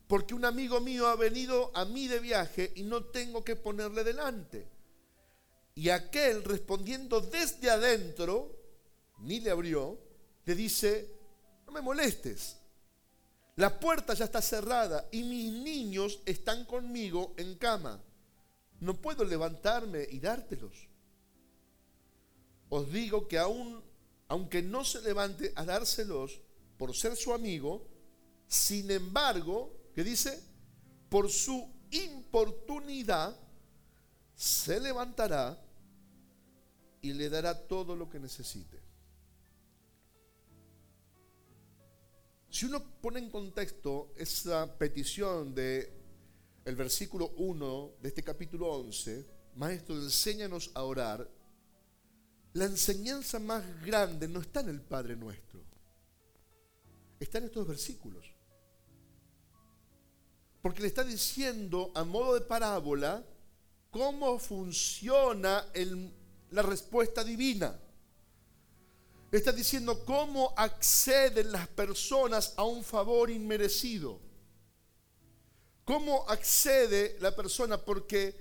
[0.07, 4.05] porque un amigo mío ha venido a mí de viaje y no tengo que ponerle
[4.05, 4.68] delante?
[5.75, 8.57] Y aquel respondiendo desde adentro,
[9.18, 9.99] ni le abrió,
[10.44, 11.11] le dice,
[11.66, 12.57] no me molestes,
[13.57, 18.01] la puerta ya está cerrada y mis niños están conmigo en cama.
[18.81, 20.89] No puedo levantarme y dártelos
[22.69, 23.83] os digo que aún,
[24.29, 26.41] aunque no se levante a dárselos
[26.77, 27.87] por ser su amigo,
[28.49, 30.43] sin embargo, ¿qué dice?
[31.09, 33.37] Por su importunidad,
[34.35, 35.59] se levantará
[37.01, 38.81] y le dará todo lo que necesite.
[42.51, 45.93] Si uno pone en contexto esa petición de
[46.66, 49.24] el versículo 1 de este capítulo 11,
[49.55, 51.31] Maestro, enséñanos a orar,
[52.55, 55.62] la enseñanza más grande no está en el Padre nuestro,
[57.20, 58.26] está en estos versículos.
[60.61, 63.24] Porque le está diciendo a modo de parábola
[63.92, 65.64] cómo funciona
[66.50, 67.79] la respuesta divina.
[69.31, 74.26] Está diciendo cómo acceden las personas a un favor inmerecido.
[75.87, 77.79] ¿Cómo accede la persona?
[77.79, 78.35] Porque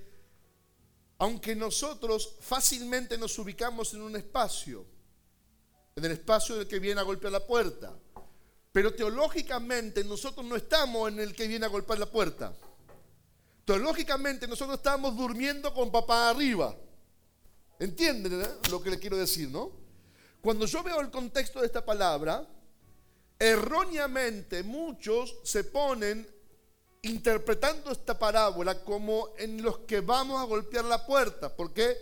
[1.18, 4.84] aunque nosotros fácilmente nos ubicamos en un espacio,
[5.94, 7.96] en el espacio del que viene a golpear la puerta,
[8.72, 12.52] pero teológicamente nosotros no estamos en el que viene a golpear la puerta.
[13.64, 16.76] Teológicamente nosotros estamos durmiendo con papá arriba.
[17.78, 19.70] ¿Entienden eh, lo que le quiero decir, no?
[20.40, 22.44] Cuando yo veo el contexto de esta palabra,
[23.38, 26.35] erróneamente muchos se ponen
[27.02, 31.54] interpretando esta parábola como en los que vamos a golpear la puerta.
[31.54, 31.96] ¿Por qué?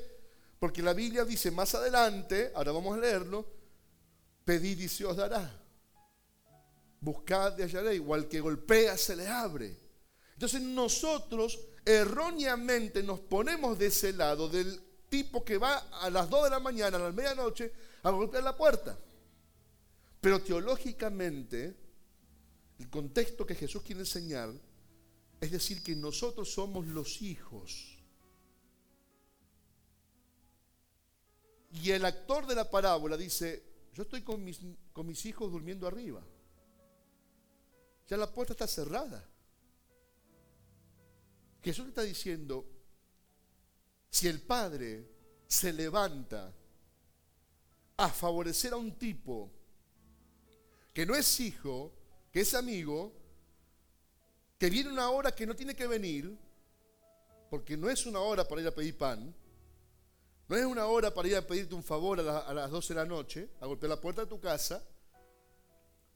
[0.59, 3.47] Porque la Biblia dice más adelante, ahora vamos a leerlo,
[4.45, 5.61] pedid y se os dará.
[7.01, 9.77] Buscad y hallaréis, igual que golpea se le abre.
[10.33, 14.81] Entonces nosotros erróneamente nos ponemos de ese lado del
[15.11, 18.57] tipo que va a las 2 de la mañana, a la medianoche, a golpear la
[18.57, 18.99] puerta.
[20.21, 21.77] Pero teológicamente,
[22.79, 24.51] el contexto que Jesús quiere enseñar
[25.41, 27.99] es decir, que nosotros somos los hijos.
[31.73, 34.61] Y el actor de la parábola dice, yo estoy con mis,
[34.93, 36.23] con mis hijos durmiendo arriba.
[38.09, 39.29] Ya la puerta está cerrada.
[41.63, 42.67] Jesús está diciendo,
[44.11, 45.09] si el padre
[45.47, 46.55] se levanta
[47.97, 49.51] a favorecer a un tipo
[50.93, 51.93] que no es hijo,
[52.31, 53.13] que es amigo,
[54.65, 56.39] que viene una hora que no tiene que venir,
[57.51, 59.35] porque no es una hora para ir a pedir pan,
[60.49, 63.05] no es una hora para ir a pedirte un favor a, las 12 de la
[63.05, 64.83] noche, a golpear la puerta de tu casa,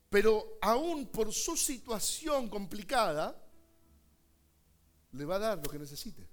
[0.08, 3.38] pero aún por su situación complicada,
[5.12, 6.26] le va a dar lo que necesite.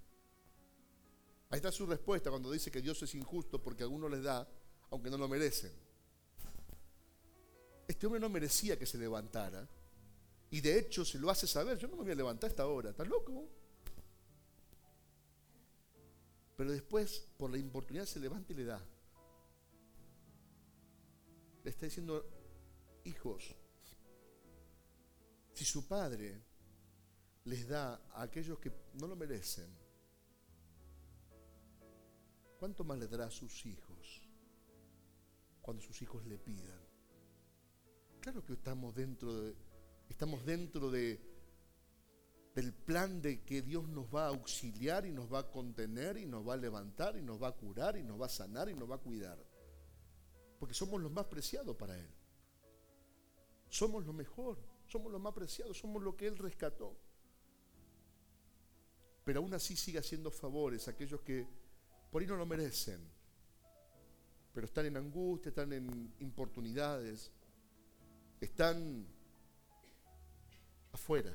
[1.49, 4.47] Ahí está su respuesta cuando dice que Dios es injusto porque a algunos les da,
[4.89, 5.73] aunque no lo merecen.
[7.89, 9.67] Este hombre no merecía que se levantara,
[10.51, 12.67] y de hecho se lo hace saber, yo no me voy a levantar a esta
[12.67, 13.49] hora, ¿estás loco?
[16.55, 18.81] Pero después, por la importunidad, se levanta y le da.
[21.63, 22.25] Le está diciendo,
[23.03, 23.55] hijos,
[25.53, 26.41] si su padre
[27.45, 29.69] les da a aquellos que no lo merecen,
[32.59, 34.21] ¿cuánto más le dará a sus hijos
[35.61, 36.79] cuando sus hijos le pidan?
[38.21, 39.55] Claro que estamos dentro de
[40.15, 41.19] Estamos dentro de,
[42.55, 46.25] del plan de que Dios nos va a auxiliar y nos va a contener y
[46.25, 48.75] nos va a levantar y nos va a curar y nos va a sanar y
[48.75, 49.37] nos va a cuidar.
[50.57, 52.07] Porque somos los más preciados para Él.
[53.67, 56.97] Somos lo mejor, somos los más preciados, somos lo que Él rescató.
[59.25, 61.45] Pero aún así sigue haciendo favores a aquellos que
[62.09, 63.01] por ahí no lo merecen,
[64.53, 67.33] pero están en angustia, están en importunidades,
[68.39, 69.13] están
[70.95, 71.33] afuera.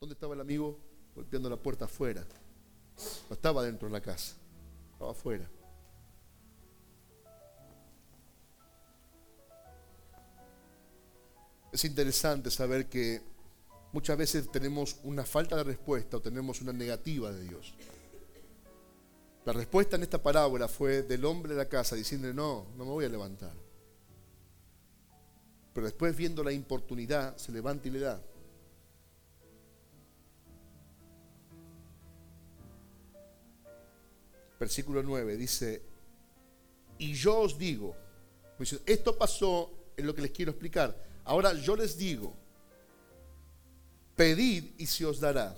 [0.00, 0.78] ¿Dónde estaba el amigo?
[1.14, 2.24] Golpeando la puerta afuera.
[3.28, 4.36] No estaba dentro de la casa,
[4.92, 5.48] estaba afuera.
[11.72, 13.20] Es interesante saber que
[13.92, 17.74] muchas veces tenemos una falta de respuesta o tenemos una negativa de Dios.
[19.44, 22.90] La respuesta en esta parábola fue del hombre de la casa diciendo, no, no me
[22.90, 23.67] voy a levantar.
[25.72, 28.20] Pero después viendo la importunidad, se levanta y le da.
[34.58, 35.82] Versículo 9 dice,
[36.98, 37.94] y yo os digo,
[38.86, 40.96] esto pasó en lo que les quiero explicar.
[41.24, 42.34] Ahora yo les digo,
[44.16, 45.56] pedid y se os dará.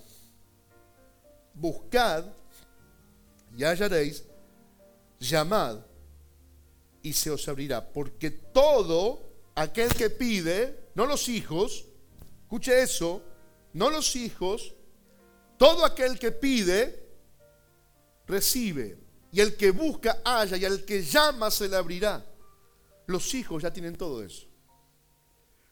[1.55, 2.27] Buscad
[3.57, 4.25] y hallaréis,
[5.19, 5.79] llamad
[7.03, 7.91] y se os abrirá.
[7.91, 9.30] Porque todo
[9.63, 11.87] aquel que pide, no los hijos,
[12.43, 13.23] escuche eso,
[13.73, 14.75] no los hijos,
[15.59, 17.09] todo aquel que pide,
[18.27, 18.99] recibe.
[19.33, 20.57] Y el que busca, halla.
[20.57, 22.25] Y al que llama, se le abrirá.
[23.07, 24.47] Los hijos ya tienen todo eso.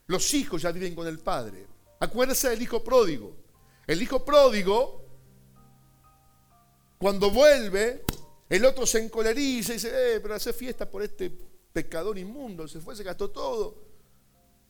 [0.07, 1.67] Los hijos ya viven con el Padre.
[1.99, 3.37] Acuérdese del hijo pródigo.
[3.87, 5.05] El hijo pródigo
[6.99, 8.05] cuando vuelve,
[8.49, 11.33] el otro se encoleriza y dice, eh, pero hace fiesta por este
[11.79, 13.77] pecador inmundo, se fue, se gastó todo.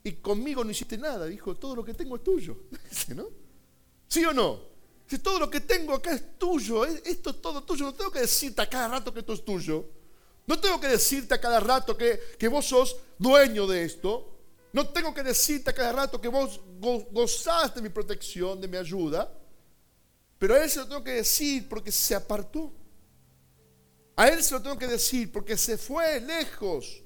[0.04, 2.54] Y conmigo no hiciste nada, dijo, todo lo que tengo es tuyo.
[3.16, 3.28] ¿no?
[4.06, 4.60] ¿Sí o no?
[5.04, 8.20] Dice, todo lo que tengo acá es tuyo, esto es todo tuyo, no tengo que
[8.20, 9.86] decirte a cada rato que esto es tuyo.
[10.46, 14.34] No tengo que decirte a cada rato que, que vos sos dueño de esto.
[14.72, 16.60] No tengo que decirte a cada rato que vos
[17.10, 19.32] gozás de mi protección, de mi ayuda.
[20.38, 22.72] Pero a él se lo tengo que decir porque se apartó.
[24.18, 27.04] A él se lo tengo que decir porque se fue lejos,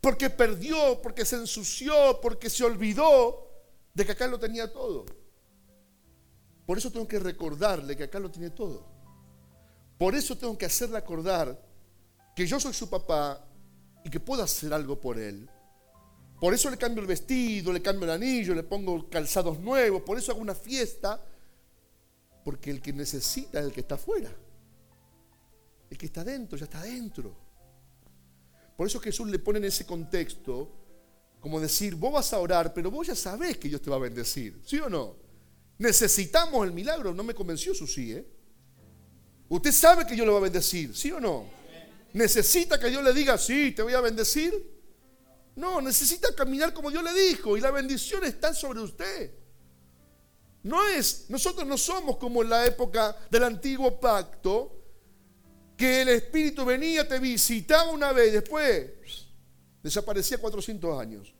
[0.00, 3.48] porque perdió, porque se ensució, porque se olvidó
[3.94, 5.06] de que acá lo tenía todo.
[6.66, 8.84] Por eso tengo que recordarle que acá lo tiene todo.
[9.96, 11.64] Por eso tengo que hacerle acordar
[12.34, 13.46] que yo soy su papá
[14.04, 15.48] y que puedo hacer algo por él.
[16.40, 20.18] Por eso le cambio el vestido, le cambio el anillo, le pongo calzados nuevos, por
[20.18, 21.24] eso hago una fiesta
[22.44, 24.34] porque el que necesita es el que está afuera.
[25.92, 27.36] El que está dentro ya está dentro.
[28.78, 30.72] Por eso Jesús le pone en ese contexto
[31.38, 33.98] como decir, vos vas a orar, pero vos ya sabés que Dios te va a
[33.98, 34.58] bendecir.
[34.64, 35.16] ¿Sí o no?
[35.76, 37.12] Necesitamos el milagro.
[37.12, 38.26] No me convenció su sí, ¿eh?
[39.50, 40.96] Usted sabe que Dios lo va a bendecir.
[40.96, 41.44] ¿Sí o no?
[42.14, 44.54] ¿Necesita que Dios le diga, sí, te voy a bendecir?
[45.56, 49.30] No, necesita caminar como Dios le dijo y la bendición está sobre usted.
[50.62, 54.81] No es, nosotros no somos como en la época del antiguo pacto,
[55.82, 58.92] que el Espíritu venía, te visitaba una vez, después
[59.82, 61.34] desaparecía 400 años.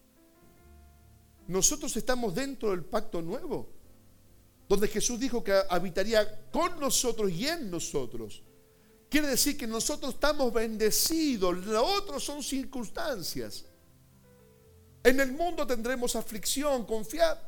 [1.47, 3.73] Nosotros estamos dentro del pacto nuevo,
[4.69, 8.43] donde Jesús dijo que habitaría con nosotros y en nosotros.
[9.09, 13.65] Quiere decir que nosotros estamos bendecidos, lo otro son circunstancias.
[15.05, 17.39] En el mundo tendremos aflicción, confiad,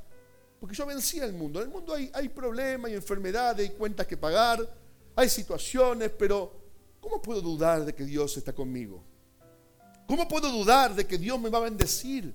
[0.60, 1.60] porque yo vencía el mundo.
[1.60, 4.72] En el mundo hay, hay problemas, hay enfermedades, hay cuentas que pagar,
[5.16, 6.62] hay situaciones, pero
[7.04, 9.04] ¿cómo puedo dudar de que Dios está conmigo?
[10.06, 12.34] ¿Cómo puedo dudar de que Dios me va a bendecir?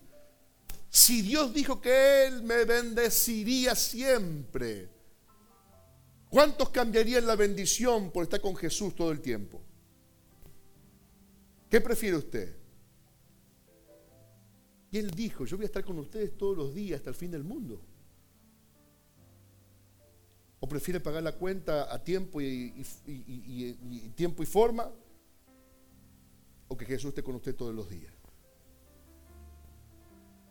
[0.91, 4.87] Si Dios dijo que Él me bendeciría siempre,
[6.29, 9.59] ¿cuántos cambiarían la bendición por estar con Jesús todo el tiempo?
[11.67, 12.55] ¿Qué prefiere usted?
[14.91, 17.31] Y Él dijo, yo voy a estar con ustedes todos los días hasta el fin
[17.31, 17.81] del mundo.
[20.59, 22.83] ¿O prefiere pagar la cuenta a tiempo y,
[24.15, 24.91] tiempo y forma?
[26.67, 28.13] ¿O que Jesús esté con usted todos los días?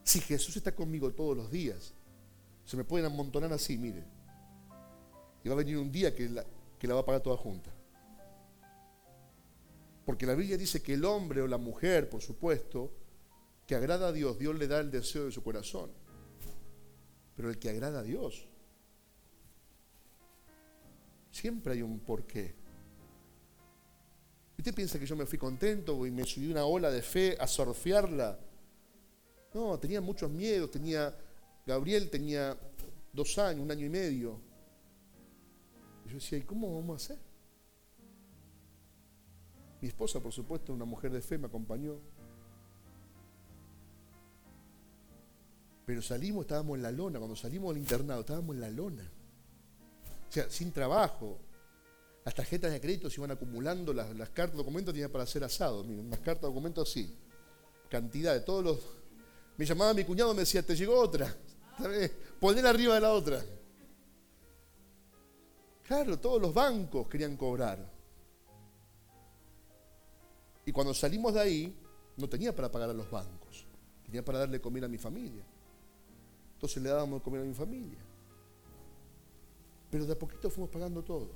[0.02, 1.92] Si Jesús está conmigo todos los días,
[2.64, 4.04] se me pueden amontonar así, mire.
[5.44, 6.44] Y va a venir un día que la,
[6.78, 7.70] que la va a pagar toda junta.
[10.06, 12.90] Porque la Biblia dice que el hombre o la mujer, por supuesto,
[13.66, 15.90] que agrada a Dios, Dios le da el deseo de su corazón.
[17.36, 18.47] Pero el que agrada a Dios,
[21.38, 22.52] Siempre hay un porqué.
[24.58, 27.46] ¿Usted piensa que yo me fui contento y me subí una ola de fe a
[27.46, 28.36] surfearla?
[29.54, 30.68] No, tenía muchos miedos.
[30.72, 31.16] Tenía,
[31.64, 32.58] Gabriel tenía
[33.12, 34.40] dos años, un año y medio.
[36.06, 37.24] Y yo decía, ¿y cómo vamos a hacer?
[39.80, 42.00] Mi esposa, por supuesto, una mujer de fe, me acompañó.
[45.86, 47.20] Pero salimos, estábamos en la lona.
[47.20, 49.08] Cuando salimos del internado, estábamos en la lona.
[50.28, 51.38] O sea, sin trabajo.
[52.24, 55.82] Las tarjetas de crédito se iban acumulando, las, cartas de documentos tenían para hacer asado.
[55.84, 57.16] Miren, unas cartas de documentos así.
[57.88, 58.78] Cantidad de todos los.
[59.56, 61.34] Me llamaba mi cuñado, me decía, ¿te llegó otra?
[62.40, 63.42] Poner arriba de la otra.
[65.84, 67.90] Claro, todos los bancos querían cobrar.
[70.66, 71.78] Y cuando salimos de ahí,
[72.18, 73.64] no tenía para pagar a los bancos.
[74.04, 75.42] Tenía para darle comida a mi familia.
[76.52, 77.98] Entonces le dábamos comer a mi familia.
[79.90, 81.30] Pero de a poquito fuimos pagando todo.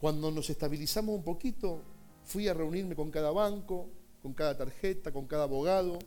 [0.00, 1.82] Cuando nos estabilizamos un poquito,
[2.24, 3.88] fui a reunirme con cada banco,
[4.22, 5.98] con cada tarjeta, con cada abogado,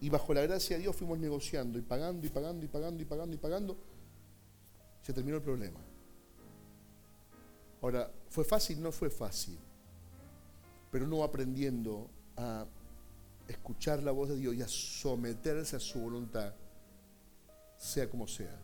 [0.00, 3.06] y bajo la gracia de Dios fuimos negociando y pagando y pagando y pagando y
[3.06, 3.76] pagando y pagando.
[5.02, 5.80] Se terminó el problema.
[7.80, 8.82] Ahora, ¿fue fácil?
[8.82, 9.58] No fue fácil.
[10.90, 12.66] Pero va aprendiendo a
[13.48, 16.54] escuchar la voz de Dios y a someterse a su voluntad,
[17.76, 18.58] sea como sea.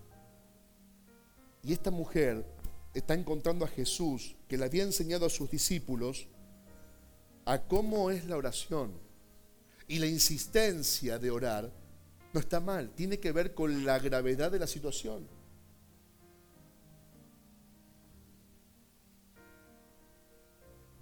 [1.62, 2.44] Y esta mujer
[2.94, 6.26] está encontrando a Jesús, que le había enseñado a sus discípulos,
[7.44, 8.92] a cómo es la oración.
[9.86, 11.72] Y la insistencia de orar
[12.32, 15.26] no está mal, tiene que ver con la gravedad de la situación.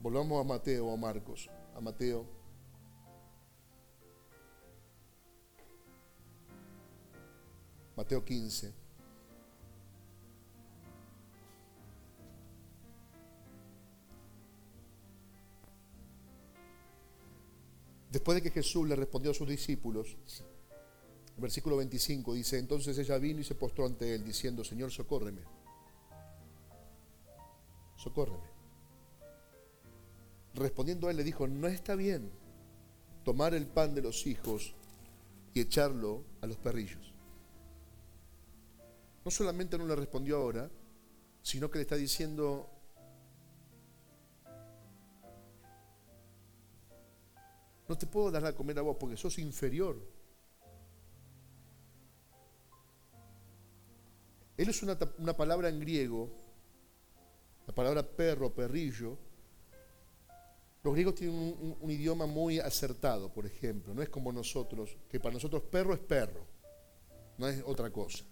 [0.00, 1.50] Volvamos a Mateo o a Marcos.
[1.76, 2.24] A Mateo.
[7.96, 8.88] Mateo 15.
[18.11, 20.16] Después de que Jesús le respondió a sus discípulos,
[21.36, 25.42] versículo 25 dice, entonces ella vino y se postró ante él diciendo, Señor, socórreme.
[27.96, 28.48] Socórreme.
[30.54, 32.30] Respondiendo a él le dijo, no está bien
[33.24, 34.74] tomar el pan de los hijos
[35.54, 37.12] y echarlo a los perrillos.
[39.24, 40.70] No solamente no le respondió ahora,
[41.42, 42.70] sino que le está diciendo,
[47.89, 49.99] no te puedo dar a comer a vos porque sos inferior.
[54.57, 56.30] Él es una, una palabra en griego,
[57.66, 59.16] la palabra perro, perrillo,
[60.82, 63.93] los griegos tienen un, idioma muy acertado, por ejemplo.
[63.93, 66.47] No es como nosotros, que para nosotros perro es perro,
[67.36, 68.24] no es otra cosa.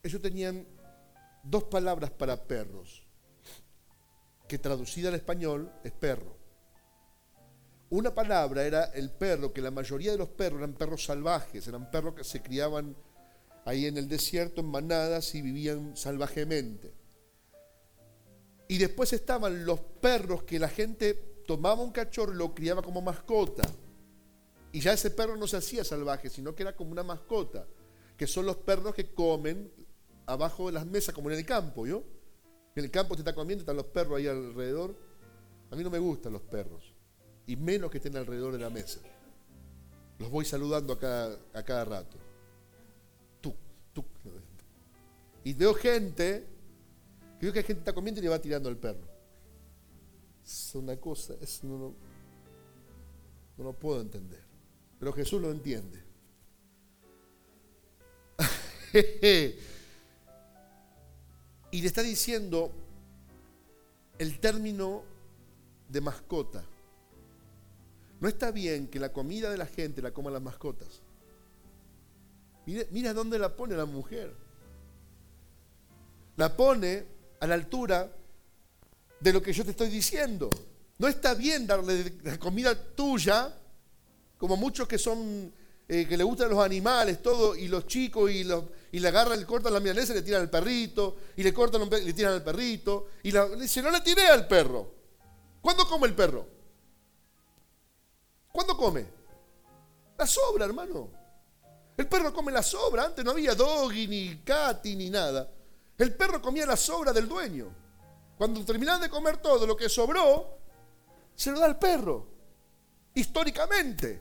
[0.00, 0.64] Ellos tenían
[1.42, 3.04] dos palabras para perros,
[4.46, 6.37] que traducida al español es perro.
[7.90, 11.90] Una palabra era el perro, que la mayoría de los perros eran perros salvajes, eran
[11.90, 12.94] perros que se criaban
[13.64, 16.92] ahí en el desierto en manadas y vivían salvajemente.
[18.68, 21.14] Y después estaban los perros que la gente
[21.46, 23.62] tomaba un cachorro lo criaba como mascota.
[24.70, 27.66] Y ya ese perro no se hacía salvaje, sino que era como una mascota,
[28.18, 29.72] que son los perros que comen
[30.26, 32.02] abajo de las mesas, como en el campo, ¿yo?
[32.76, 34.94] En el campo te está comiendo, están los perros ahí alrededor.
[35.70, 36.92] A mí no me gustan los perros,
[37.48, 39.00] y menos que estén alrededor de la mesa.
[40.20, 42.16] Los voy saludando a cada, a cada rato.
[43.40, 43.52] Tú,
[43.92, 44.04] tú.
[45.42, 46.58] Y veo gente
[47.38, 49.06] Creo que hay gente que está comiendo y le va tirando al perro.
[50.44, 51.94] Es una cosa, eso no,
[53.56, 54.42] no lo puedo entender.
[54.98, 56.02] Pero Jesús lo entiende.
[61.70, 62.72] y le está diciendo
[64.18, 65.04] el término
[65.88, 66.64] de mascota.
[68.20, 71.02] No está bien que la comida de la gente la coman las mascotas.
[72.66, 74.34] Mira, mira dónde la pone la mujer.
[76.36, 77.04] La pone
[77.40, 78.12] a la altura
[79.20, 80.50] de lo que yo te estoy diciendo.
[80.98, 83.54] No está bien darle la comida tuya,
[84.36, 85.52] como muchos que son,
[85.88, 89.38] eh, que le gustan los animales, todo, y los chicos, y, los, y le agarran,
[89.38, 92.42] le cortan la milanesa y le tiran al perrito, y le cortan, le tiran al
[92.42, 94.92] perrito, y dice, no le tiré al perro.
[95.60, 96.57] ¿Cuándo come el perro?
[98.58, 99.06] ¿Cuándo come?
[100.16, 101.08] La sobra, hermano.
[101.96, 103.04] El perro come la sobra.
[103.04, 105.48] Antes no había doggy, ni cati, ni nada.
[105.96, 107.72] El perro comía la sobra del dueño.
[108.36, 110.58] Cuando terminaban de comer todo lo que sobró,
[111.36, 112.26] se lo da al perro.
[113.14, 114.20] Históricamente.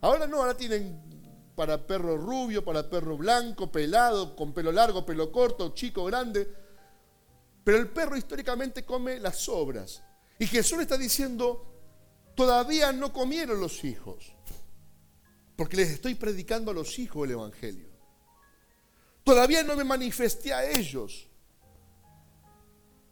[0.00, 5.30] Ahora no, ahora tienen para perro rubio, para perro blanco, pelado, con pelo largo, pelo
[5.30, 6.50] corto, chico, grande.
[7.62, 10.02] Pero el perro históricamente come las sobras.
[10.38, 11.75] Y Jesús le está diciendo,
[12.36, 14.32] todavía no comieron los hijos.
[15.56, 17.88] Porque les estoy predicando a los hijos el Evangelio.
[19.24, 21.26] Todavía no me manifesté a ellos.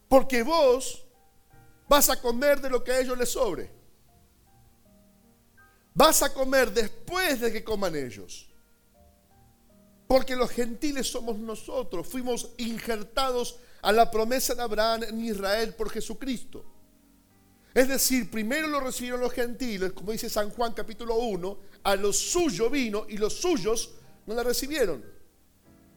[0.08, 1.04] Porque vos
[1.88, 3.72] vas a comer de lo que a ellos les sobre.
[5.94, 8.50] Vas a comer después de que coman ellos.
[10.06, 12.06] Porque los gentiles somos nosotros.
[12.06, 16.73] Fuimos injertados a la promesa de Abraham en Israel por Jesucristo.
[17.74, 22.16] Es decir, primero lo recibieron los gentiles, como dice San Juan capítulo 1, a los
[22.16, 23.96] suyos vino y los suyos
[24.26, 25.04] no la recibieron.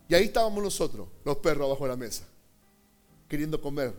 [0.10, 2.24] Y ahí estábamos nosotros, los perros abajo de la mesa,
[3.28, 3.94] queriendo comer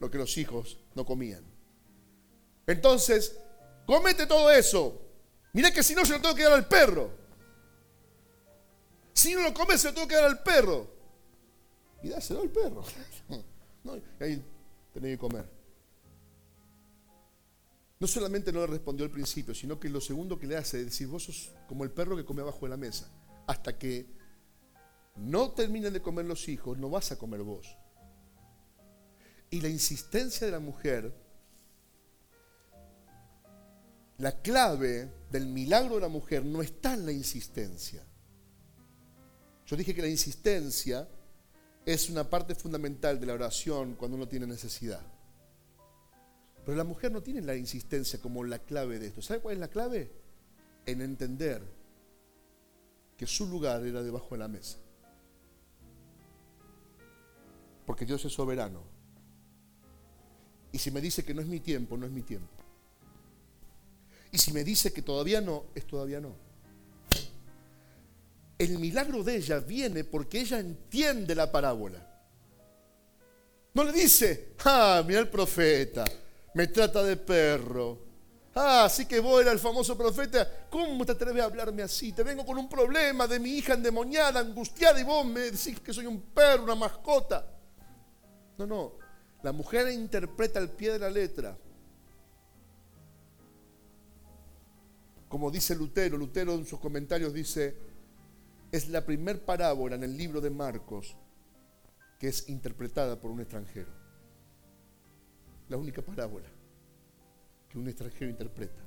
[0.00, 1.44] lo que los hijos no comían.
[2.66, 3.38] Entonces,
[3.86, 5.00] comete todo eso.
[5.52, 7.10] Mira que si no, se lo tengo que dar al perro.
[9.12, 10.88] Si no lo comes, se lo tengo que dar al perro.
[12.02, 12.84] Y dáselo al perro.
[13.84, 14.44] No, y ahí
[14.92, 15.55] tenés que comer.
[17.98, 20.86] No solamente no le respondió al principio, sino que lo segundo que le hace es
[20.86, 23.10] decir, vos sos como el perro que come abajo de la mesa.
[23.46, 24.06] Hasta que
[25.16, 27.76] no terminen de comer los hijos, no vas a comer vos.
[29.48, 31.14] Y la insistencia de la mujer,
[34.18, 38.04] la clave del milagro de la mujer no está en la insistencia.
[39.64, 41.08] Yo dije que la insistencia
[41.86, 45.00] es una parte fundamental de la oración cuando uno tiene necesidad.
[46.66, 49.22] Pero la mujer no tiene la insistencia como la clave de esto.
[49.22, 50.10] ¿Sabe cuál es la clave?
[50.84, 51.62] En entender
[53.16, 54.76] que su lugar era debajo de la mesa.
[57.86, 58.82] Porque Dios es soberano.
[60.72, 62.50] Y si me dice que no es mi tiempo, no es mi tiempo.
[64.32, 66.34] Y si me dice que todavía no, es todavía no.
[68.58, 72.04] El milagro de ella viene porque ella entiende la parábola.
[73.72, 76.04] No le dice, ah, mira el profeta,
[76.56, 77.98] me trata de perro.
[78.54, 80.66] Ah, así que vos eras el famoso profeta.
[80.70, 82.12] ¿Cómo te atreves a hablarme así?
[82.12, 85.92] Te vengo con un problema de mi hija endemoniada, angustiada, y vos me decís que
[85.92, 87.46] soy un perro, una mascota.
[88.56, 88.92] No, no.
[89.42, 91.58] La mujer interpreta al pie de la letra.
[95.28, 97.76] Como dice Lutero, Lutero en sus comentarios dice,
[98.72, 101.14] es la primer parábola en el libro de Marcos
[102.18, 104.05] que es interpretada por un extranjero.
[105.68, 106.48] La única parábola
[107.68, 108.82] que un extranjero interpreta.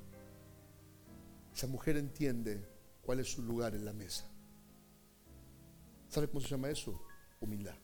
[1.54, 2.66] Esa mujer entiende
[3.02, 4.26] cuál es su lugar en la mesa.
[6.08, 7.02] ¿Sabe cómo se llama eso?
[7.42, 7.76] Humildad.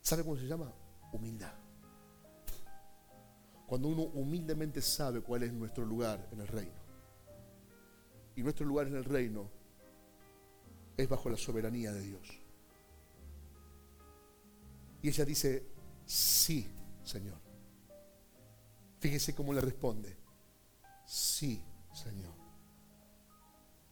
[0.00, 0.72] ¿Sabe cómo se llama?
[1.12, 1.52] Humildad.
[3.66, 6.78] Cuando uno humildemente sabe cuál es nuestro lugar en el reino.
[8.36, 9.50] Y nuestro lugar en el reino
[10.96, 12.40] es bajo la soberanía de Dios.
[15.02, 15.66] Y ella dice,
[16.06, 16.66] sí,
[17.08, 17.38] Señor.
[19.00, 20.16] Fíjese cómo le responde.
[21.06, 21.62] Sí,
[21.94, 22.34] Señor.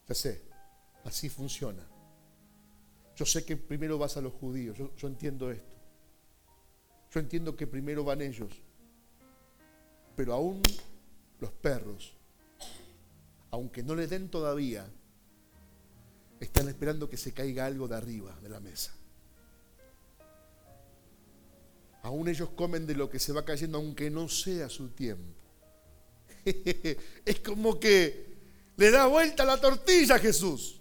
[0.07, 0.43] Ya sé,
[1.05, 1.85] así funciona.
[3.17, 5.77] Yo sé que primero vas a los judíos, yo, entiendo esto.
[7.11, 8.53] Yo entiendo que primero van ellos,
[10.15, 10.61] pero aún
[11.41, 12.15] los perros,
[13.51, 14.87] aunque no le den todavía,
[16.41, 18.95] están esperando que se caiga algo de arriba de la mesa.
[22.07, 25.35] Aún ellos comen de lo que se va cayendo, aunque no sea su tiempo.
[26.45, 28.37] es como que
[28.77, 30.81] le da vuelta la tortilla a Jesús.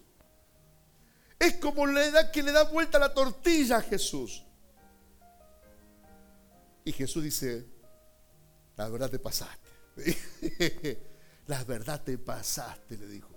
[1.40, 4.46] Es como le da que le da vuelta la tortilla a Jesús.
[6.84, 7.66] Y Jesús dice,
[8.78, 9.68] la verdad te pasaste.
[11.48, 13.32] la verdad te pasaste, le dijo.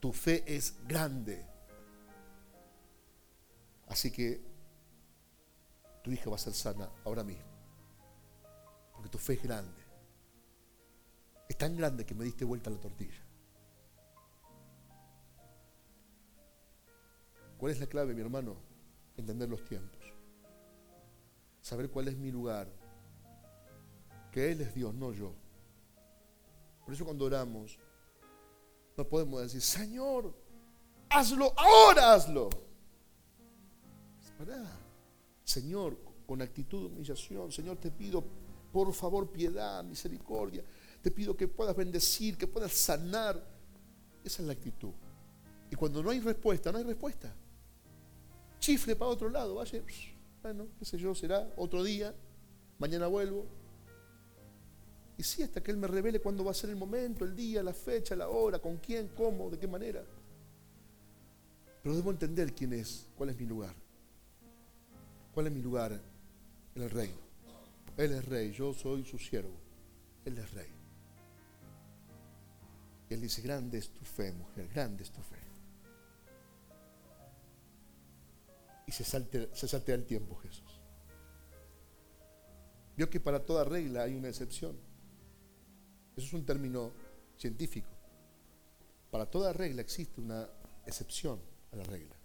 [0.00, 1.46] Tu fe es grande.
[3.86, 4.55] Así que
[6.06, 7.50] tu hija va a ser sana ahora mismo.
[8.92, 9.82] Porque tu fe es grande.
[11.48, 13.26] Es tan grande que me diste vuelta la tortilla.
[17.58, 18.56] ¿Cuál es la clave, mi hermano?
[19.16, 20.16] Entender los tiempos
[21.66, 22.68] saber cuál es mi lugar,
[24.30, 25.34] que Él es Dios, no yo.
[26.84, 27.76] Por eso cuando oramos,
[28.96, 30.32] no podemos decir, Señor,
[31.10, 32.50] hazlo, ahora hazlo.
[35.46, 38.24] Señor, con actitud de humillación, Señor, te pido,
[38.72, 40.64] por favor, piedad, misericordia.
[41.00, 43.40] Te pido que puedas bendecir, que puedas sanar.
[44.24, 44.90] Esa es la actitud.
[45.70, 47.32] Y cuando no hay respuesta, no hay respuesta.
[48.58, 49.80] Chifle para otro lado, vaya
[50.42, 52.12] bueno, qué sé yo, será otro día,
[52.78, 53.46] mañana vuelvo.
[55.16, 57.62] Y sí, hasta que Él me revele cuándo va a ser el momento, el día,
[57.62, 60.04] la fecha, la hora, con quién, cómo, de qué manera.
[61.84, 63.85] Pero debo entender quién es, cuál es mi lugar.
[65.36, 65.92] ¿Cuál es mi lugar
[66.74, 67.18] en el reino?
[67.98, 69.52] Él es rey, yo soy su siervo.
[70.24, 70.72] Él es rey.
[73.10, 75.36] Él dice, grande es tu fe, mujer, grande es tu fe.
[78.86, 80.80] y se, se saltea el tiempo Jesús.
[82.96, 84.74] Vio que para toda regla hay una excepción.
[86.16, 86.94] Eso es un término
[87.36, 87.90] científico.
[89.10, 90.48] Para toda regla existe una
[90.86, 92.16] excepción a la regla.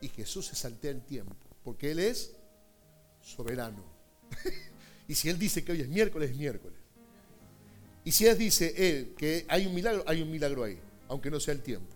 [0.00, 2.32] Y Jesús se saltea el tiempo, porque Él es
[3.20, 3.82] soberano.
[5.08, 6.78] y si Él dice que hoy es miércoles, es miércoles.
[8.06, 11.40] Y si él dice él que hay un milagro, hay un milagro ahí, aunque no
[11.40, 11.92] sea el tiempo.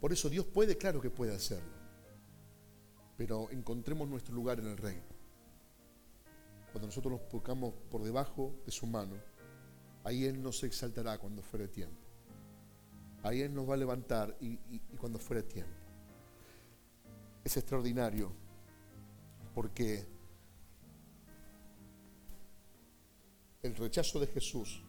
[0.00, 1.70] Por eso Dios puede, claro que puede hacerlo.
[3.16, 5.04] Pero encontremos nuestro lugar en el reino.
[6.72, 9.14] Cuando nosotros nos pongamos por debajo de su mano,
[10.02, 12.02] ahí Él nos exaltará cuando fuere tiempo.
[13.22, 15.85] Ahí Él nos va a levantar y, y cuando fuere tiempo.
[17.46, 18.32] Es extraordinario
[19.54, 20.04] porque
[23.62, 24.82] el rechazo de Jesús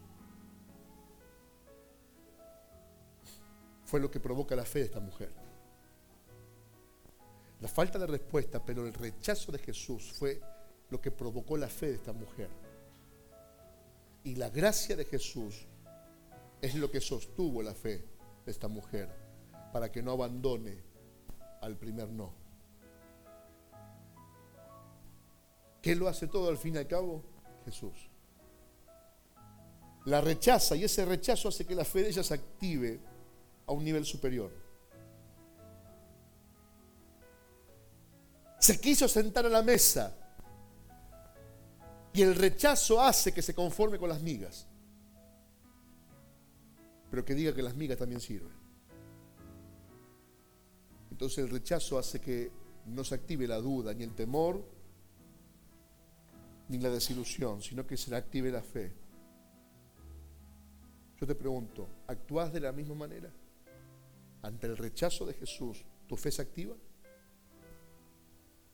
[3.85, 5.31] fue lo que provoca la fe de esta mujer.
[7.61, 10.41] La falta de respuesta, pero el rechazo de Jesús fue
[10.89, 12.49] lo que provocó la fe de esta mujer.
[14.23, 15.67] Y la gracia de Jesús
[16.59, 18.03] es lo que sostuvo la fe
[18.43, 19.15] de esta mujer
[19.71, 20.81] para que no abandone
[21.61, 22.46] al primer no.
[25.87, 27.23] ¿Qué lo hace todo al fin y al cabo?
[27.63, 28.09] Jesús
[30.07, 32.97] la rechaza y ese rechazo hace que la fe de ella se active
[33.65, 34.53] a un nivel superior.
[38.57, 40.15] Se quiso sentar a la mesa
[42.13, 44.65] y el rechazo hace que se conforme con las migas,
[47.11, 48.55] pero que diga que las migas también sirven.
[51.11, 52.49] Entonces el rechazo hace que
[52.85, 54.76] no se active la duda, ni el temor,
[56.69, 58.93] ni la desilusión, sino que se le active la fe.
[61.19, 63.31] Yo te pregunto, ¿actúas de la misma manera?
[64.41, 66.75] Ante el rechazo de Jesús, ¿tu fe se activa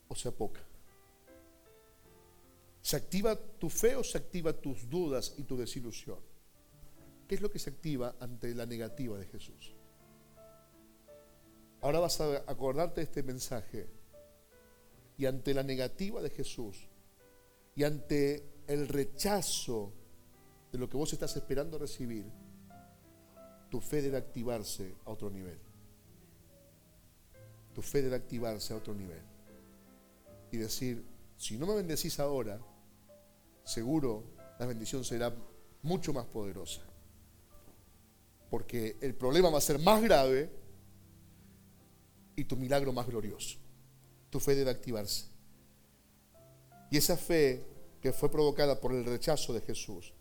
[0.08, 0.62] o se apoca?
[2.82, 6.20] ¿Se activa tu fe o se activa tus dudas y tu desilusión?
[7.28, 9.74] ¿Qué es lo que se activa ante la negativa de Jesús?
[11.82, 13.88] Ahora vas a acordarte de este mensaje
[15.18, 16.90] y ante la negativa de Jesús
[17.76, 19.92] y ante el rechazo
[20.72, 22.26] de lo que vos estás esperando recibir,
[23.70, 25.58] tu fe debe activarse a otro nivel.
[27.74, 29.22] Tu fe debe activarse a otro nivel.
[30.52, 31.04] Y decir,
[31.38, 32.60] si no me bendecís ahora,
[33.64, 34.24] seguro
[34.60, 35.34] la bendición será
[35.82, 36.82] mucho más poderosa.
[38.50, 40.52] Porque el problema va a ser más grave
[42.36, 43.58] y tu milagro más glorioso.
[44.30, 45.33] Tu fe debe activarse.
[46.94, 47.66] Y esa fe
[48.00, 50.14] que fue provocada por el rechazo de Jesús,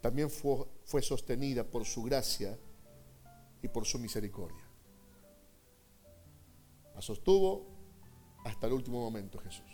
[0.00, 2.58] también fue, fue sostenida por su gracia
[3.62, 4.64] y por su misericordia.
[6.96, 7.68] La sostuvo
[8.44, 9.70] hasta el último momento Jesús.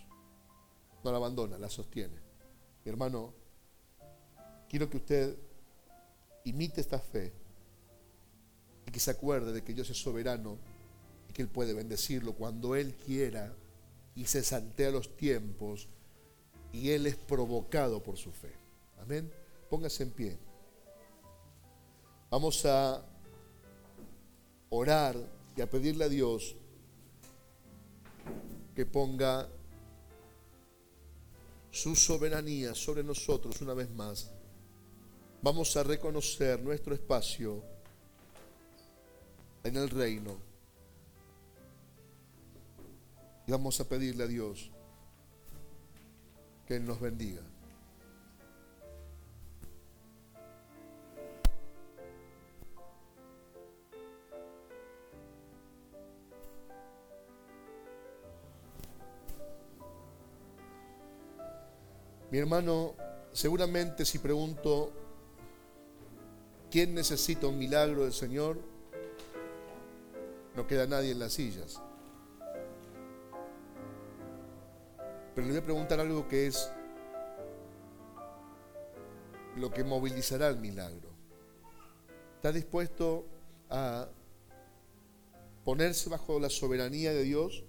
[1.03, 2.21] No la abandona, la sostiene.
[2.85, 3.33] Mi hermano,
[4.68, 5.39] quiero que usted
[6.45, 7.33] imite esta fe
[8.87, 10.59] y que se acuerde de que Dios es soberano
[11.31, 13.57] y que Él puede bendecirlo cuando Él quiera
[14.14, 15.89] y se saltea los tiempos
[16.73, 18.53] y Él es provocado por su fe.
[19.01, 19.31] Amén.
[19.68, 20.39] Póngase en pie.
[22.31, 23.05] Vamos a
[24.68, 25.16] orar
[25.57, 26.55] y a pedirle a Dios
[28.75, 29.49] que ponga
[31.71, 34.31] su soberanía sobre nosotros una vez más.
[35.43, 37.62] Vamos a reconocer nuestro espacio
[39.64, 40.37] en el reino.
[43.47, 44.71] Y vamos a pedirle a Dios
[46.71, 47.43] que Él nos bendiga.
[62.31, 62.95] Mi hermano,
[63.33, 64.93] seguramente si pregunto,
[66.71, 68.61] ¿quién necesita un milagro del Señor?
[70.55, 71.83] No queda nadie en las sillas.
[75.35, 76.70] Pero le voy a preguntar algo que es
[79.57, 81.11] lo que movilizará el milagro.
[82.37, 83.26] ¿Está dispuesto
[83.68, 84.09] a
[85.64, 87.64] ponerse bajo la soberanía de Dios,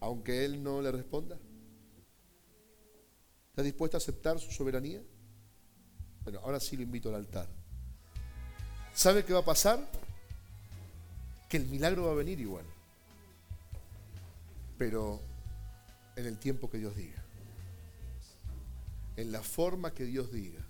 [0.00, 1.38] aunque Él no le responda?
[3.50, 5.00] ¿Está dispuesto a aceptar su soberanía?
[6.22, 7.48] Bueno, ahora sí lo invito al altar.
[8.94, 9.78] ¿Sabe qué va a pasar?
[11.48, 12.64] Que el milagro va a venir igual.
[14.78, 15.20] Pero
[16.16, 17.22] en el tiempo que Dios diga.
[19.16, 20.64] En la forma que Dios diga.